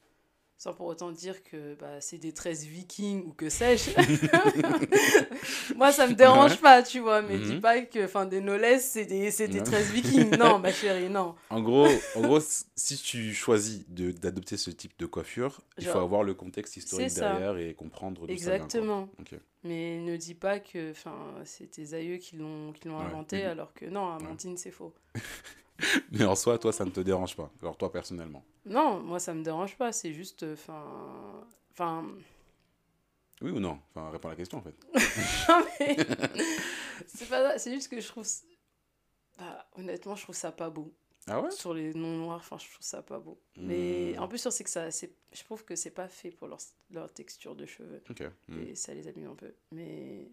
[0.60, 3.92] sans pour autant dire que bah, c'est des tresses vikings ou que sais-je.
[5.76, 6.58] Moi, ça me dérange Ouais.
[6.58, 7.22] pas, tu vois.
[7.22, 7.62] Mais dis Mhm.
[7.62, 9.30] pas que des nolles, c'est des,
[9.64, 10.36] tresses vikings.
[10.36, 11.36] Non, ma chérie, non.
[11.52, 12.40] En gros, en gros,
[12.76, 17.14] si tu choisis de- d'adopter ce type de coiffure, il faut avoir le contexte historique
[17.14, 18.66] derrière et comprendre d'où ça vient, quoi.
[18.66, 19.10] Exactement.
[19.64, 20.92] Mais ne dis pas que
[21.46, 24.92] c'est tes aïeux qui l'ont Ouais, inventé, alors que non, Amandine, c'est faux.
[26.12, 27.52] Mais en soi, toi, ça ne te dérange pas.
[27.62, 28.44] Alors toi, personnellement.
[28.66, 29.92] Non, moi, ça me dérange pas.
[29.92, 30.44] C'est juste.
[30.44, 31.48] Enfin.
[31.72, 32.08] Enfin.
[33.42, 33.80] Oui ou non?
[33.92, 34.76] Enfin, réponds à la question, en fait.
[35.50, 35.96] non, mais.
[37.08, 37.60] c'est pas ça.
[37.60, 38.26] C'est juste que je trouve.
[39.38, 40.92] Bah, honnêtement, je trouve ça pas beau.
[41.30, 41.52] Ah ouais?
[41.52, 43.38] Sur les non noirs, enfin, je trouve ça pas beau.
[43.58, 44.24] Mais Hmm.
[44.24, 44.90] en plus, c'est que ça.
[44.92, 46.58] c'est- Je trouve que c'est pas fait pour leur,
[46.90, 48.02] leur texture de cheveux.
[48.10, 48.24] Ok.
[48.48, 48.60] Hmm.
[48.62, 49.54] Et ça les abîme un peu.
[49.72, 50.28] Mais.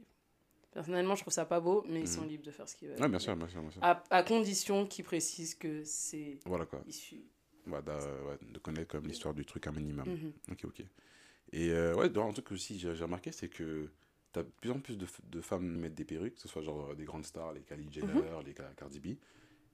[0.75, 2.29] Personnellement, je trouve ça pas beau, mais ils sont Mhm.
[2.29, 3.01] libres de faire ce qu'ils veulent.
[3.01, 3.85] Ouais, bien sûr, bien sûr, bien sûr.
[3.85, 6.83] À, à condition qu'ils précisent que c'est Voilà quoi.
[6.87, 7.23] issu.
[7.67, 10.07] Bah, d'a- ouais, de connaître comme l'histoire du truc un minimum.
[10.07, 10.33] Mhm.
[10.51, 10.83] Ok, ok.
[11.53, 13.89] Et euh, ouais, dans un truc aussi, j'ai remarqué, c'est que
[14.33, 16.91] t'as de plus en plus de, de femmes mettre des perruques, que ce soit genre
[16.91, 18.45] euh, des grandes stars, les Kylie Jenner, Mhm.
[18.45, 19.07] les Ca- Cardi B.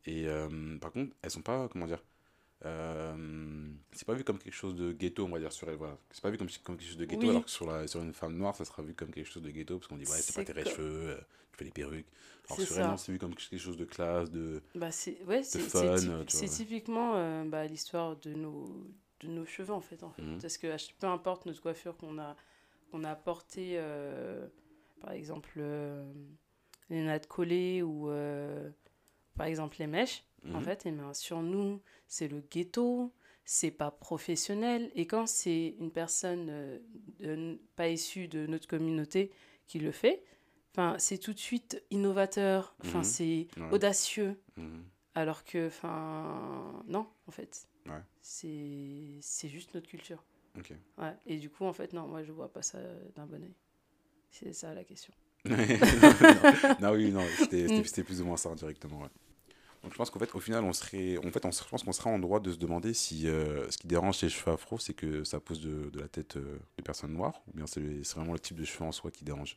[0.07, 2.03] Et euh, par contre, elles sont pas, comment dire,
[2.66, 5.76] euh, c'est pas vu comme quelque chose de ghetto, on va dire, sur elles.
[5.76, 5.96] Voilà.
[6.11, 7.30] C'est pas vu comme, comme quelque chose de ghetto, Oui.
[7.30, 9.50] alors que sur, la, sur une femme noire, ça sera vu comme quelque chose de
[9.50, 11.16] ghetto, parce qu'on dit, ouais, c'est pas tes cheveux, euh,
[11.52, 12.06] tu fais des perruques.
[12.48, 12.88] Alors sur elle, ça.
[12.90, 14.61] non, c'est vu comme quelque chose de classe, de.
[14.74, 18.86] Bah c'est ouais, c'est fun, c'est euh, c'est typiquement euh, bah, l'histoire de nos
[19.20, 20.40] de nos cheveux en fait en fait Mhm.
[20.40, 20.66] parce que
[20.98, 22.34] peu importe notre coiffure qu'on a
[22.90, 23.78] qu'on a portée
[25.00, 25.61] par exemple
[26.88, 28.11] les nattes collées ou
[29.35, 30.24] par exemple les mèches
[30.55, 30.62] en Mhm.
[30.62, 33.12] fait et ben, sur nous c'est le ghetto
[33.45, 36.78] c'est pas professionnel et quand c'est une personne euh,
[37.18, 39.31] de- pas issue de notre communauté
[39.66, 40.22] qui le fait
[40.72, 43.05] enfin c'est tout de suite innovateur enfin Mhm.
[43.05, 43.70] c'est Ouais.
[43.72, 44.85] audacieux Mhm.
[45.14, 48.03] alors que enfin non en fait Ouais.
[48.20, 50.22] c'est c'est juste notre culture
[50.59, 50.72] Ok.
[50.99, 52.78] ouais et du coup en fait non moi je vois pas ça
[53.16, 53.55] d'un bon oeil
[54.31, 55.12] c'est ça la question
[56.80, 57.84] non, oui, non, c'était Mm.
[57.84, 59.01] c'était- plus ou moins ça directement.
[59.01, 59.09] Ouais.
[59.82, 61.93] Donc je pense qu'en fait, au final, on serait, en fait, on, je pense qu'on
[61.93, 64.93] sera en droit de se demander si euh, ce qui dérange les cheveux afro, c'est
[64.93, 67.80] que ça pose de, de la tête euh, des personnes noires, ou bien c'est
[68.14, 69.57] vraiment le type de cheveux en soi qui dérange?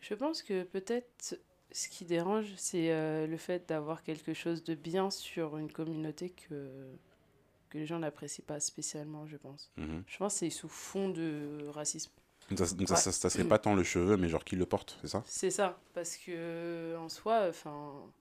[0.00, 1.38] je pense que peut-être
[1.70, 6.30] ce qui dérange c'est euh, le fait d'avoir quelque chose de bien sur une communauté
[6.30, 6.68] que
[7.70, 10.02] que les gens n'apprécient pas spécialement je pense Mhm.
[10.06, 12.10] je pense que c'est sous fond de racisme
[12.58, 13.00] ça, donc ça, Ouais.
[13.00, 15.22] ça, ça serait pas tant le cheveu, mais genre qui le porte, c'est ça?
[15.26, 18.12] C'est ça parce que en soi enfin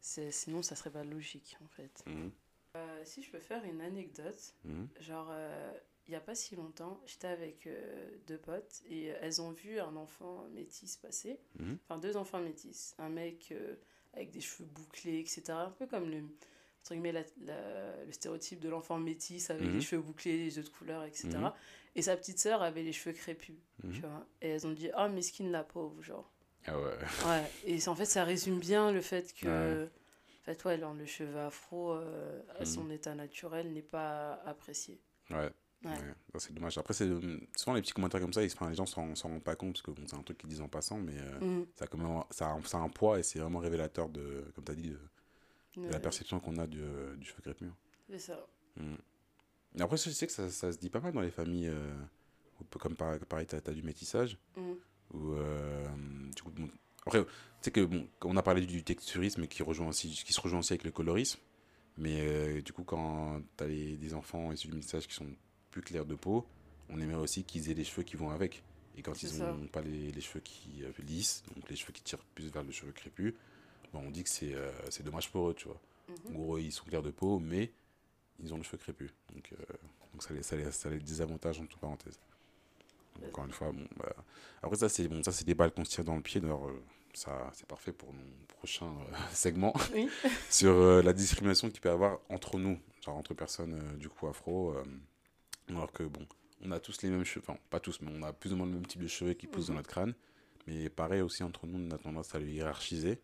[0.00, 2.30] sinon ça serait pas logique en fait Mhm.
[2.76, 4.88] Euh, si je peux faire une anecdote Mhm.
[5.00, 5.72] Genre, euh,
[6.06, 9.78] il n'y a pas si longtemps, j'étais avec euh, deux potes et elles ont vu
[9.78, 11.38] un enfant métis passer.
[11.60, 11.78] Mhm.
[11.88, 12.94] Enfin, deux enfants métis.
[12.98, 13.76] Un mec euh,
[14.12, 15.42] avec des cheveux bouclés, etc.
[15.66, 16.24] Un peu comme le,
[16.84, 19.74] entre guillemets, la- la- le stéréotype de l'enfant métis avec Mhm.
[19.74, 21.28] les cheveux bouclés, les yeux de couleur, etc.
[21.38, 21.52] Mhm.
[21.96, 23.92] Et sa petite sœur avait les cheveux crépus, Mhm.
[23.94, 24.26] tu vois.
[24.42, 26.30] Et elles ont dit, oh, mesquine la pauvre, genre.
[26.66, 26.92] Ah ouais.
[27.26, 29.46] Ouais, et en fait, ça résume bien le fait que.
[29.84, 29.88] Ouais.
[30.42, 35.00] En fait, ouais, le cheveu afro, euh, à son état naturel, n'est pas apprécié.
[35.30, 35.48] Ouais.
[35.86, 35.92] Ouais.
[36.38, 36.76] C'est dommage.
[36.76, 37.08] Après, c'est
[37.56, 39.72] souvent les petits commentaires comme ça, ils, enfin, les gens s'en s'en rendent pas compte
[39.74, 41.96] parce que bon, c'est un truc qu'ils disent en passant, mais euh, ça, a quand
[41.98, 44.74] même- ça, a, ça a un poids et c'est vraiment révélateur de, comme tu as
[44.74, 44.98] dit, de,
[45.76, 46.82] de la perception qu'on a du,
[47.16, 47.70] du cheveu crépus.
[48.10, 48.46] C'est ça.
[48.76, 48.94] Mm.
[49.80, 51.94] Après, je sais que ça, ça se dit pas mal dans les familles, euh,
[52.78, 54.76] comme par, pareil, tu as, du métissage, Mhm.
[55.12, 55.86] Ou, euh,
[56.34, 56.68] du coup, bon,
[57.06, 60.40] après, tu sais que bon, on a parlé du texturisme qui, rejoint aussi, qui se
[60.40, 61.38] rejoint aussi avec le colorisme.
[61.96, 65.28] Mais euh, du coup, quand tu as des enfants issus du message qui sont
[65.70, 66.46] plus clairs de peau,
[66.88, 68.62] on aimerait aussi qu'ils aient les cheveux qui vont avec.
[68.96, 72.02] Et quand ils n'ont pas les, les cheveux qui euh, lissent, donc les cheveux qui
[72.02, 73.34] tirent plus vers le cheveu crépus,
[73.94, 74.70] bon, on dit que c'est euh,
[75.04, 75.80] dommage pour eux, tu vois.
[76.26, 76.36] En Mhm.
[76.36, 77.72] gros, ils sont clairs de peau, mais
[78.40, 79.10] ils ont le cheveu crépus.
[79.32, 79.56] Donc, euh,
[80.12, 82.18] donc ça, les, ça, les, ça les désavantage entre parenthèses.
[83.16, 84.14] Donc, encore une fois, bon, bah,
[84.62, 86.40] après ça, c'est bon, ça, des balles qu'on se tire dans le pied.
[86.40, 86.82] D'ailleurs, euh,
[87.14, 90.08] ça, c'est parfait pour mon prochain euh, segment Oui.
[90.50, 94.08] sur euh, la discrimination qu'il peut y avoir entre nous, genre entre personnes euh, du
[94.08, 94.74] coup afro.
[95.68, 96.26] alors que bon,
[96.62, 98.66] on a tous les mêmes cheveux, enfin pas tous, mais on a plus ou moins
[98.66, 99.78] le même type de cheveux qui poussent dans Mhm.
[99.78, 100.14] notre crâne.
[100.66, 103.20] Mais pareil aussi entre nous, on a tendance à le hiérarchiser.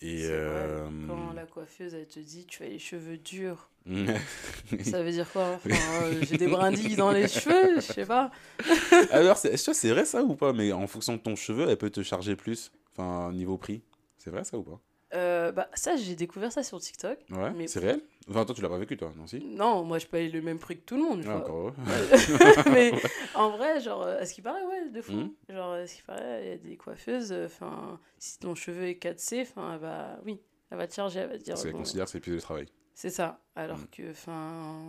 [0.00, 3.68] Et vrai, euh, Quand la coiffeuse, elle te dit tu as les cheveux durs,
[4.84, 5.74] ça veut dire quoi Enfin,
[6.04, 8.30] euh, J'ai des brindilles dans les cheveux, je sais pas.
[9.10, 10.52] Alors, c'est est-ce que c'est vrai ça ou pas?
[10.52, 13.82] Mais en fonction de ton cheveu, elle peut te charger plus, enfin niveau prix.
[14.18, 14.80] C'est vrai ça ou pas?
[15.14, 17.18] Euh, bah, ça, j'ai découvert ça sur TikTok.
[17.30, 18.00] Ouais, Mais- c'est réel
[18.30, 20.58] Enfin, toi, tu l'as pas vécu, toi, non si Non, moi, je paye le même
[20.60, 21.24] prix que tout le monde.
[21.26, 21.74] Ah, encore
[22.72, 22.92] mais
[23.34, 25.12] en vrai, genre, euh, à ce qui paraît, ouais, de fou.
[25.12, 25.32] Mhm.
[25.50, 29.02] Genre, à ce qui paraît, il y a des coiffeuses, enfin, si ton cheveu est
[29.02, 30.40] 4C, enfin, elle va, oui,
[30.70, 31.54] elle va te charger, elle va te dire.
[31.54, 32.66] Parce qu'elle bon, considère que c'est plus de travail.
[32.94, 33.40] c'est ça.
[33.56, 33.86] Alors Mhm.
[33.90, 34.80] que, enfin,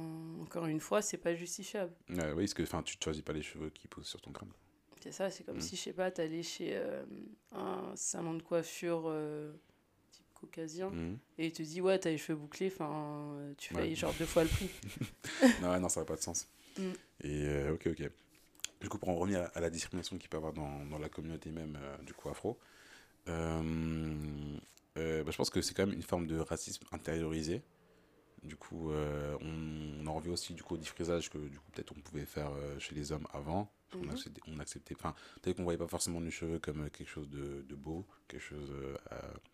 [0.42, 1.92] encore une fois, c'est pas justifiable.
[2.12, 4.32] Ouais, oui, parce que enfin, tu ne choisis pas les cheveux qui poussent sur ton
[4.32, 4.52] crâne.
[5.02, 5.62] C'est ça, c'est comme Mhm.
[5.62, 7.04] si, je sais pas, t'allais chez euh,
[7.52, 9.52] un salon de coiffure euh,
[10.48, 11.18] caucasien Mhm.
[11.38, 13.82] et il te dit, ouais, t'as les cheveux bouclés, enfin, tu Ouais.
[13.84, 14.70] payes genre deux fois le prix.
[15.62, 16.48] non, ouais, non, ça n'a pas de sens.
[16.78, 16.82] Mm.
[17.22, 18.10] Et euh, ok, ok.
[18.82, 21.00] Du coup, pour en revenir à, à la discrimination qu'il peut y avoir dans, dans
[21.00, 22.58] la communauté même, euh, du coup, afro,
[23.30, 27.62] euh, bah, je pense que c'est quand même une forme de racisme intériorisé.
[28.44, 31.72] Du coup, euh, on, on en revient aussi du coup, au défrisage que du coup,
[31.72, 33.72] peut-être on pouvait faire euh, chez les hommes avant.
[33.96, 34.10] Mhm.
[34.10, 37.30] acceptait, on acceptait, enfin, peut-être qu'on voyait pas forcément les cheveux comme euh, quelque chose
[37.30, 38.98] de, de beau, quelque chose euh,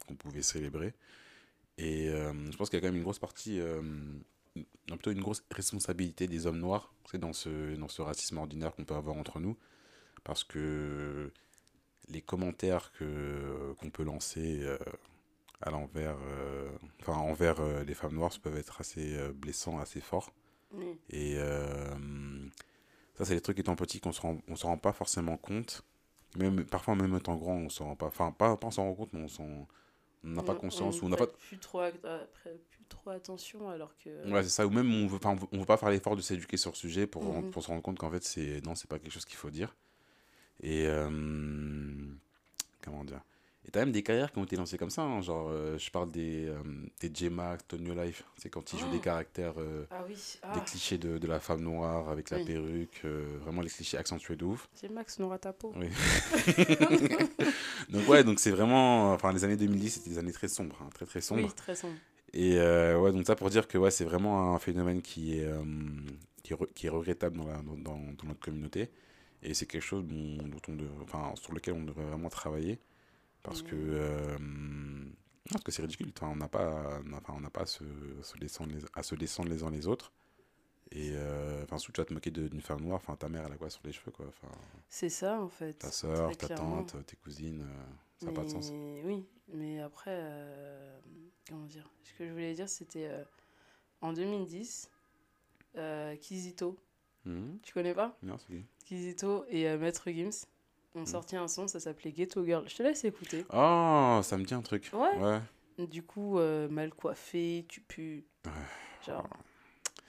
[0.07, 0.93] qu'on pouvait célébrer.
[1.77, 5.45] Et je pense qu'il y a quand même une grosse partie, non, plutôt une grosse
[5.49, 9.39] responsabilité des hommes noirs c'est dans ce, dans ce racisme ordinaire qu'on peut avoir entre
[9.39, 9.57] nous.
[10.25, 11.31] Parce que
[12.09, 14.61] les commentaires que, qu'on peut lancer
[15.61, 16.69] à l'envers, euh,
[17.01, 20.33] enfin, envers euh, les femmes noires peuvent être assez euh, blessants, assez forts.
[20.71, 20.99] Oui.
[21.09, 21.35] Et
[23.15, 25.83] ça, c'est des trucs étant petit qu'on se rend, on se rend pas forcément compte.
[26.37, 28.05] Même, parfois, même étant grand, on s'en rend pas.
[28.05, 29.67] Enfin, pas, pas on s'en rend compte, mais on
[30.23, 31.01] n'a pas On- conscience.
[31.01, 31.25] on ou on n'a pas.
[31.27, 34.31] plus trop, après, plus trop attention alors que.
[34.31, 34.67] Ouais, c'est ça.
[34.67, 37.07] Ou même, on veut, enfin, on veut, pas faire l'effort de s'éduquer sur le sujet
[37.07, 37.49] pour, Mhm.
[37.51, 39.75] pour se rendre compte qu'en fait, c'est non, c'est pas quelque chose qu'il faut dire.
[40.61, 40.87] Et.
[42.81, 43.21] comment dire?
[43.67, 45.01] Et t'as même des carrières qui ont été lancées comme ça.
[45.03, 46.57] hein, genre, euh, je parle des, euh,
[47.01, 48.23] des J-Max, Tonyo Life.
[48.37, 48.93] C'est quand ils jouent Oh.
[48.93, 49.53] des caractères.
[49.57, 52.45] euh, Ah oui, ah, des clichés de, de la femme noire avec la Oui.
[52.45, 54.69] perruque, euh, vraiment les clichés accentués de ouf.
[54.73, 55.73] c'est Max Nora Tapo.
[55.75, 55.89] Oui.
[57.89, 60.89] donc ouais, donc c'est vraiment, enfin les années 2010 c'était des années très sombres, hein,
[60.93, 61.43] très très sombres.
[61.43, 61.95] Oui, très sombre.
[62.33, 65.49] Et ouais, donc ça pour dire que ouais, c'est vraiment un phénomène qui est,
[66.43, 68.89] qui est, re- qui est regrettable dans, la, dans, dans- dans notre communauté.
[69.41, 72.79] Et c'est quelque chose dont, dont on de- enfin, sur lequel on devrait vraiment travailler.
[73.49, 75.11] Parce que, euh, non,
[75.51, 76.11] parce que c'est ridicule.
[76.21, 77.83] On n'a pas, enfin, on n'a pas à se,
[78.21, 80.11] se descendre les, à se descendre les uns les autres.
[80.91, 82.97] Et euh, enfin, surtout, tu vas te moquer d'une femme noire.
[82.97, 84.25] Enfin, ta mère, elle a quoi sur les cheveux, quoi?
[84.27, 84.47] Enfin,
[84.87, 85.73] C'est ça en fait.
[85.73, 86.83] ta soeur, ta clairement.
[86.83, 87.85] tante, tes cousines, euh,
[88.19, 88.71] ça n'a pas de sens.
[89.05, 90.99] Oui, mais après, euh,
[91.47, 91.89] comment dire?
[92.03, 93.23] Ce que je voulais dire, c'était euh,
[94.01, 94.89] en 2010,
[95.75, 96.77] euh, Kizito,
[97.25, 97.59] Mhm.
[97.61, 98.17] tu connais pas?
[98.23, 100.45] Non, c'est Kizito et euh, Maître Gims
[100.95, 101.05] ont Mhm.
[101.05, 102.63] sorti un son, ça s'appelait Ghetto Girl.
[102.67, 103.45] Je te laisse écouter.
[103.53, 104.89] Oh, ça me dit un truc.
[104.93, 105.39] Ouais.
[105.87, 108.23] Du coup, euh, mal coiffé, tu pues.
[108.45, 108.51] Ouais.
[109.05, 109.27] Genre,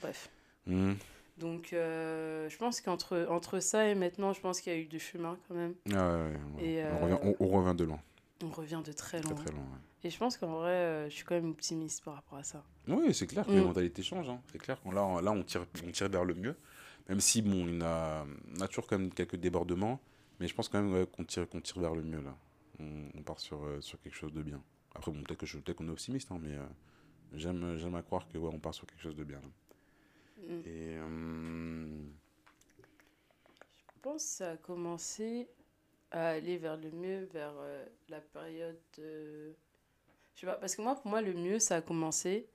[0.01, 0.31] bref.
[0.67, 0.97] Mhm.
[1.39, 4.85] Donc, euh, je pense qu'entre entre ça et maintenant, je pense qu'il y a eu
[4.87, 5.75] du chemin quand même.
[5.95, 6.23] Ah ouais,
[6.59, 6.65] ouais.
[6.65, 8.01] Et, on, euh, revient, on, on revient de loin,
[8.45, 9.43] On revient de très très loin.
[9.43, 9.61] très loin.
[9.63, 9.79] ouais.
[10.05, 12.63] Et je pense qu'en vrai, je suis quand même optimiste par rapport à ça.
[12.89, 13.55] Oui, c'est clair que Mm.
[13.57, 14.29] les mentalités changent.
[14.29, 14.41] hein.
[14.51, 16.57] C'est clair qu'on là, on- là on, tire, on tire vers le mieux.
[17.09, 18.27] Même si, bon, il y en a,
[18.57, 20.01] on a toujours quand même quelques débordements.
[20.41, 22.37] Mais je pense quand même ouais, qu'on tire, qu'on tire vers le mieux, là.
[22.81, 24.63] On, on part sur, euh, sur quelque chose de bien.
[24.95, 26.67] Après, bon, peut-être que je- peut-être qu'on est optimiste, hein, mais euh,
[27.35, 29.41] j'aime, j'aime à croire que ouais, on part sur quelque chose de bien.
[29.41, 29.49] là.
[30.49, 30.61] Mm.
[30.65, 30.97] Et...
[30.99, 32.03] euh,
[33.97, 35.49] Je pense que ça a commencé
[36.11, 37.55] à aller vers le mieux, vers
[38.09, 39.55] la période de...
[40.35, 42.49] Je sais pas, parce que moi, pour moi, le mieux, ça a commencé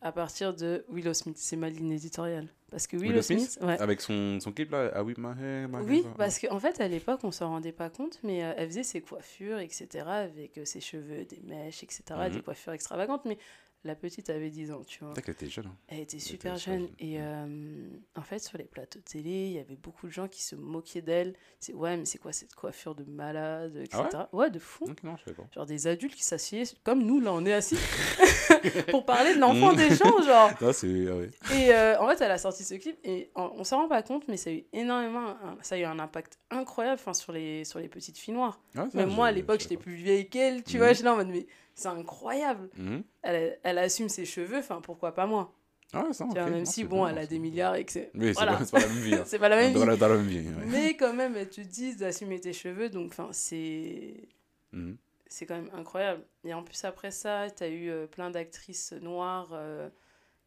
[0.00, 1.36] à partir de Willow Smith.
[1.38, 2.48] C'est ma ligne éditoriale.
[2.70, 3.80] Parce que Willow, Willow Smith, Smith ouais.
[3.80, 7.20] Avec son, son clip, là, Ah oui, hair, my Oui, parce qu'en fait, à l'époque,
[7.22, 10.80] on s'en rendait pas compte, mais euh, elle faisait ses coiffures, etc., avec euh, ses
[10.80, 12.30] cheveux, des mèches, etc., Mhm.
[12.30, 13.24] des coiffures extravagantes.
[13.24, 13.38] Mais
[13.86, 15.12] la petite avait 10 ans, tu vois.
[15.14, 15.66] Peut-être qu'elle était jeune.
[15.66, 15.76] hein.
[15.88, 16.80] Elle était super jeune.
[16.80, 16.88] jeune.
[16.98, 20.28] Et euh, en fait, sur les plateaux de télé, il y avait beaucoup de gens
[20.28, 21.34] qui se moquaient d'elle.
[21.60, 24.02] C'est ouais, mais c'est quoi cette coiffure de malade, etc.
[24.12, 24.84] Ah ouais, de fou.
[25.02, 25.44] Non, je pas.
[25.54, 27.76] Genre des adultes qui s'assiedent comme nous, là, on est assis,
[28.90, 30.50] pour parler de l'enfant des gens, genre.
[30.72, 31.06] C'est.
[31.08, 31.30] Ah, ouais.
[31.54, 34.02] Et euh, en fait, elle a sorti ce clip et on, on s'en rend pas
[34.02, 37.32] compte, mais ça a eu énormément, un- ça a eu un impact incroyable enfin, sur,
[37.32, 38.60] les, sur les petites filles noires.
[38.76, 40.78] Ah, ça, Même moi, à l'époque, j'étais plus vieille qu'elle, tu Mhm.
[40.78, 41.46] vois, je suis là en mode, mais
[41.76, 42.68] c'est incroyable.
[42.76, 43.04] Mhm.
[43.22, 45.52] Elle, elle assume ses cheveux, enfin, pourquoi pas moi
[45.92, 48.10] Ah, ça, vois, Même Non, si, bon, bien, elle a des milliards et que c'est.
[48.14, 48.56] Oui, voilà.
[48.56, 49.14] pas, c'est pas la même vie.
[49.14, 49.22] hein.
[49.26, 49.78] c'est pas la même vie.
[49.86, 50.38] la, dans la même vie.
[50.48, 50.64] ouais.
[50.66, 54.28] Mais quand même, elles te disent d'assumer tes cheveux, donc enfin, c'est
[54.72, 54.96] Mhm.
[55.28, 56.24] c'est quand même incroyable.
[56.44, 59.88] Et en plus, après ça, tu as eu euh, plein d'actrices noires euh,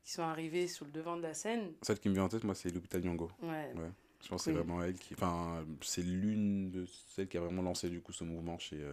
[0.04, 1.72] qui sont arrivées sur le devant de la scène.
[1.84, 3.30] Celle qui me vient en tête, moi, c'est Lupita Nyong'o.
[3.44, 3.72] Ouais,
[4.24, 5.14] Je pense que c'est vraiment elle qui.
[5.14, 8.92] Enfin, c'est l'une de celles qui a vraiment lancé du coup ce mouvement chez, euh,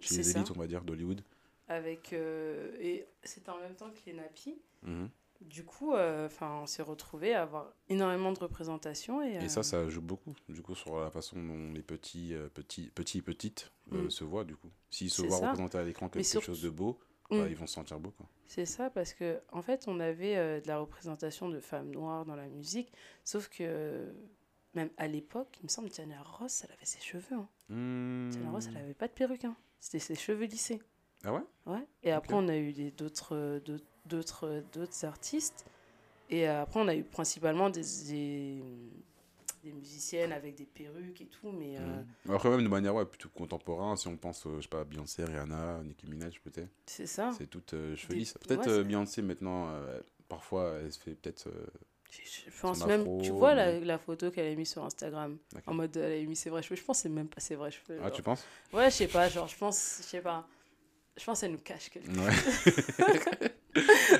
[0.00, 0.38] chez les ça.
[0.38, 1.22] élites, on va dire, d'Hollywood.
[1.68, 2.12] Avec.
[2.12, 4.60] euh, et c'était en même temps que les nappies.
[4.82, 5.08] Mhm.
[5.42, 9.22] Du coup, euh, enfin, on s'est retrouvés à avoir énormément de représentation.
[9.22, 12.34] Et, Et euh, ça, ça joue beaucoup, du coup, sur la façon dont les petits,
[12.54, 14.08] petits, petits et petites Mm.
[14.10, 14.70] se voient, du coup.
[14.90, 15.46] S'ils se voient ça.
[15.50, 16.98] représenter à l'écran quelque surtout- chose de beau,
[17.30, 17.38] Mm.
[17.40, 18.26] bah, ils vont se sentir beau, quoi.
[18.46, 22.36] C'est ça, parce que en fait, on avait de la représentation de femmes noires dans
[22.36, 22.90] la musique,
[23.24, 24.10] sauf que
[24.74, 27.34] même à l'époque, il me semble, Diana Ross, elle avait ses cheveux.
[27.36, 28.28] Hein.
[28.30, 29.44] Diana Ross, elle avait pas de perruque.
[29.44, 29.56] hein.
[29.80, 30.80] C'était ses cheveux lissés.
[31.24, 31.40] Ah ouais?
[31.66, 31.86] Ouais.
[32.02, 33.60] Et après, on a eu d'autres euh,
[34.06, 35.64] d'autres- artistes.
[36.30, 38.62] Et euh, après, on a eu principalement des, des,
[39.64, 41.50] des musiciennes avec des perruques et tout.
[41.52, 42.34] Mais euh, Mhm.
[42.34, 45.24] Après, même de manière ouais, plutôt contemporain, si on pense, euh, je sais pas, Beyoncé,
[45.24, 46.68] Rihanna, Nicki Minaj, peut-être.
[46.86, 47.32] c'est ça.
[47.36, 48.34] C'est toute euh, cheveux Des- lisses.
[48.34, 49.72] Peut-être ouais, Beyoncé, maintenant,
[50.28, 51.48] parfois, elle se fait peut-être.
[52.10, 53.00] Je, je pense même.
[53.02, 55.36] afro, Tu vois la, mais- la photo qu'elle a mise sur Instagram.
[55.66, 56.76] En mode, elle a mis ses vrais cheveux.
[56.76, 57.98] Je pense que c'est même pas ses vrais cheveux.
[58.00, 58.12] Ah, genre.
[58.12, 58.44] tu penses?
[58.72, 59.28] Ouais, je sais pas.
[59.28, 59.98] Genre, je pense.
[60.00, 60.46] Je sais pas.
[61.18, 62.18] Je pense qu'elle nous cache quelque chose.
[62.18, 63.48] Ouais.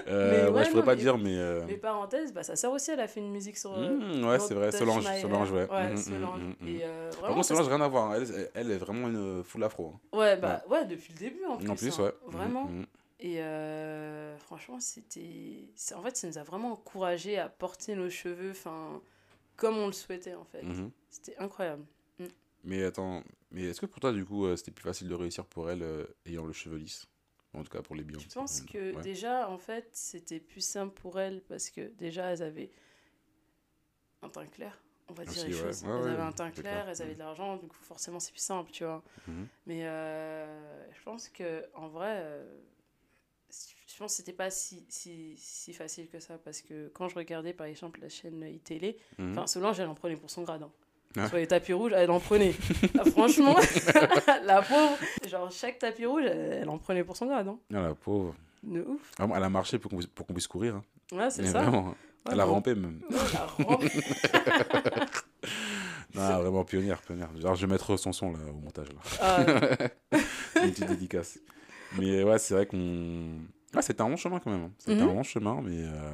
[0.06, 1.34] Euh, ouais, ouais, je pourrais non, pas mais- dire, mais.
[1.38, 3.72] euh, Mais parenthèse, bah, sa sœur aussi, elle a fait une musique sur.
[3.72, 5.66] euh, mmh, ouais, c'est vrai, Solange, Solange, ouais.
[5.66, 6.40] Mhm, mhm, Solange.
[6.42, 6.68] mhm.
[6.68, 8.14] Et euh, Par vraiment, contre, ça Solange, rien à voir.
[8.14, 9.94] Elle, elle est vraiment une full afro.
[9.94, 10.16] hein.
[10.18, 11.70] Ouais, bah ouais, depuis le début en plus.
[11.70, 12.02] En plus, hein.
[12.04, 12.12] ouais.
[12.26, 12.68] Vraiment.
[13.18, 15.70] Et euh, franchement, c'était.
[15.94, 19.00] En fait, ça nous a vraiment encouragé à porter nos cheveux enfin,
[19.56, 20.64] comme on le souhaitait en fait.
[21.08, 21.82] C'était incroyable.
[22.66, 25.46] Mais attends, mais est-ce que pour toi, du coup, euh, c'était plus facile de réussir
[25.46, 27.06] pour elle euh, ayant le cheveu lisse?
[27.54, 28.26] En tout cas, pour les Beyoncé.
[28.28, 28.94] Je pense que.
[28.94, 29.02] Ouais.
[29.02, 32.70] déjà, en fait, c'était plus simple pour elles parce que déjà, elles avaient
[34.22, 34.82] un teint clair.
[35.08, 35.62] On va dire Aussi, les ouais.
[35.62, 35.84] choses.
[35.84, 36.88] Ouais, elles avaient un teint clair, clair.
[36.88, 39.02] elles avaient de l'argent, coup, forcément, c'est plus simple, tu vois.
[39.28, 39.46] Mhm.
[39.66, 42.60] Mais euh, je pense que en vrai, euh,
[43.86, 47.14] je pense que c'était pas si, si, si facile que ça parce que quand je
[47.14, 49.30] regardais par exemple la chaîne iTélé, Mhm.
[49.30, 50.62] enfin Solange elle en prenait pour son grade.
[50.64, 50.72] hein.
[51.16, 51.28] Ah.
[51.28, 52.54] Sur les tapis rouges, elle en prenait.
[52.98, 53.56] Ah, franchement,
[54.44, 54.96] la pauvre,
[55.28, 57.48] genre chaque tapis rouge, elle, elle en prenait pour son grade.
[57.48, 57.58] hein.
[57.72, 58.34] Ah, la pauvre.
[58.62, 59.12] De ouf.
[59.18, 60.76] Vraiment, elle a marché pour qu'on puisse, courir.
[60.76, 60.82] hein.
[61.12, 61.62] Ouais, c'est ça.
[61.62, 61.88] vraiment.
[61.88, 61.94] hein.
[62.26, 62.52] Ouais, elle a bon.
[62.54, 63.00] rampé même.
[63.10, 63.84] Ouais, rampe.
[66.14, 67.28] Non, vraiment pionnière, pionnière.
[67.38, 68.88] Genre, je vais mettre son son là au montage.
[68.88, 69.00] Là.
[69.20, 70.22] Ah, ouais.
[70.64, 71.38] Une petite dédicace.
[71.98, 73.40] Mais ouais, c'est vrai qu'on.
[73.74, 74.64] Ouais, c'était un long chemin quand même.
[74.64, 74.70] hein.
[74.78, 75.02] C'était Mhm.
[75.02, 75.82] un long chemin, mais.
[75.84, 76.12] euh,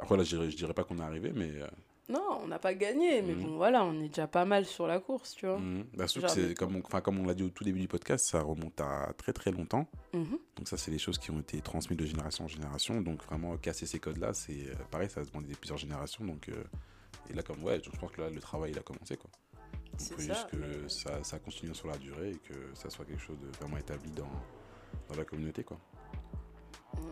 [0.00, 1.50] Après, là, je dirais, je dirais pas qu'on est arrivé, mais.
[1.62, 1.66] euh,
[2.12, 3.42] non, on n'a pas gagné, mais Mhm.
[3.44, 5.58] bon, voilà, on est déjà pas mal sur la course, tu vois.
[5.58, 5.84] mhm.
[5.94, 7.88] Bah, surtout que Genre, c'est comme on, comme on l'a dit au tout début du
[7.88, 9.88] podcast, ça remonte à très très longtemps.
[10.12, 10.38] Mhm.
[10.56, 13.00] Donc, ça, c'est les choses qui ont été transmises de génération en génération.
[13.00, 16.24] Donc, vraiment, casser ces codes-là, c'est euh, pareil, ça se demander plusieurs générations.
[16.24, 16.62] Donc, euh,
[17.30, 19.30] et là, comme ouais, je pense que là, le travail, il a commencé, quoi.
[20.00, 23.04] Il faut juste que mais- ça, ça continue sur la durée et que ça soit
[23.04, 24.28] quelque chose de vraiment établi dans,
[25.08, 25.78] dans la communauté, quoi.
[26.96, 27.02] Mhm.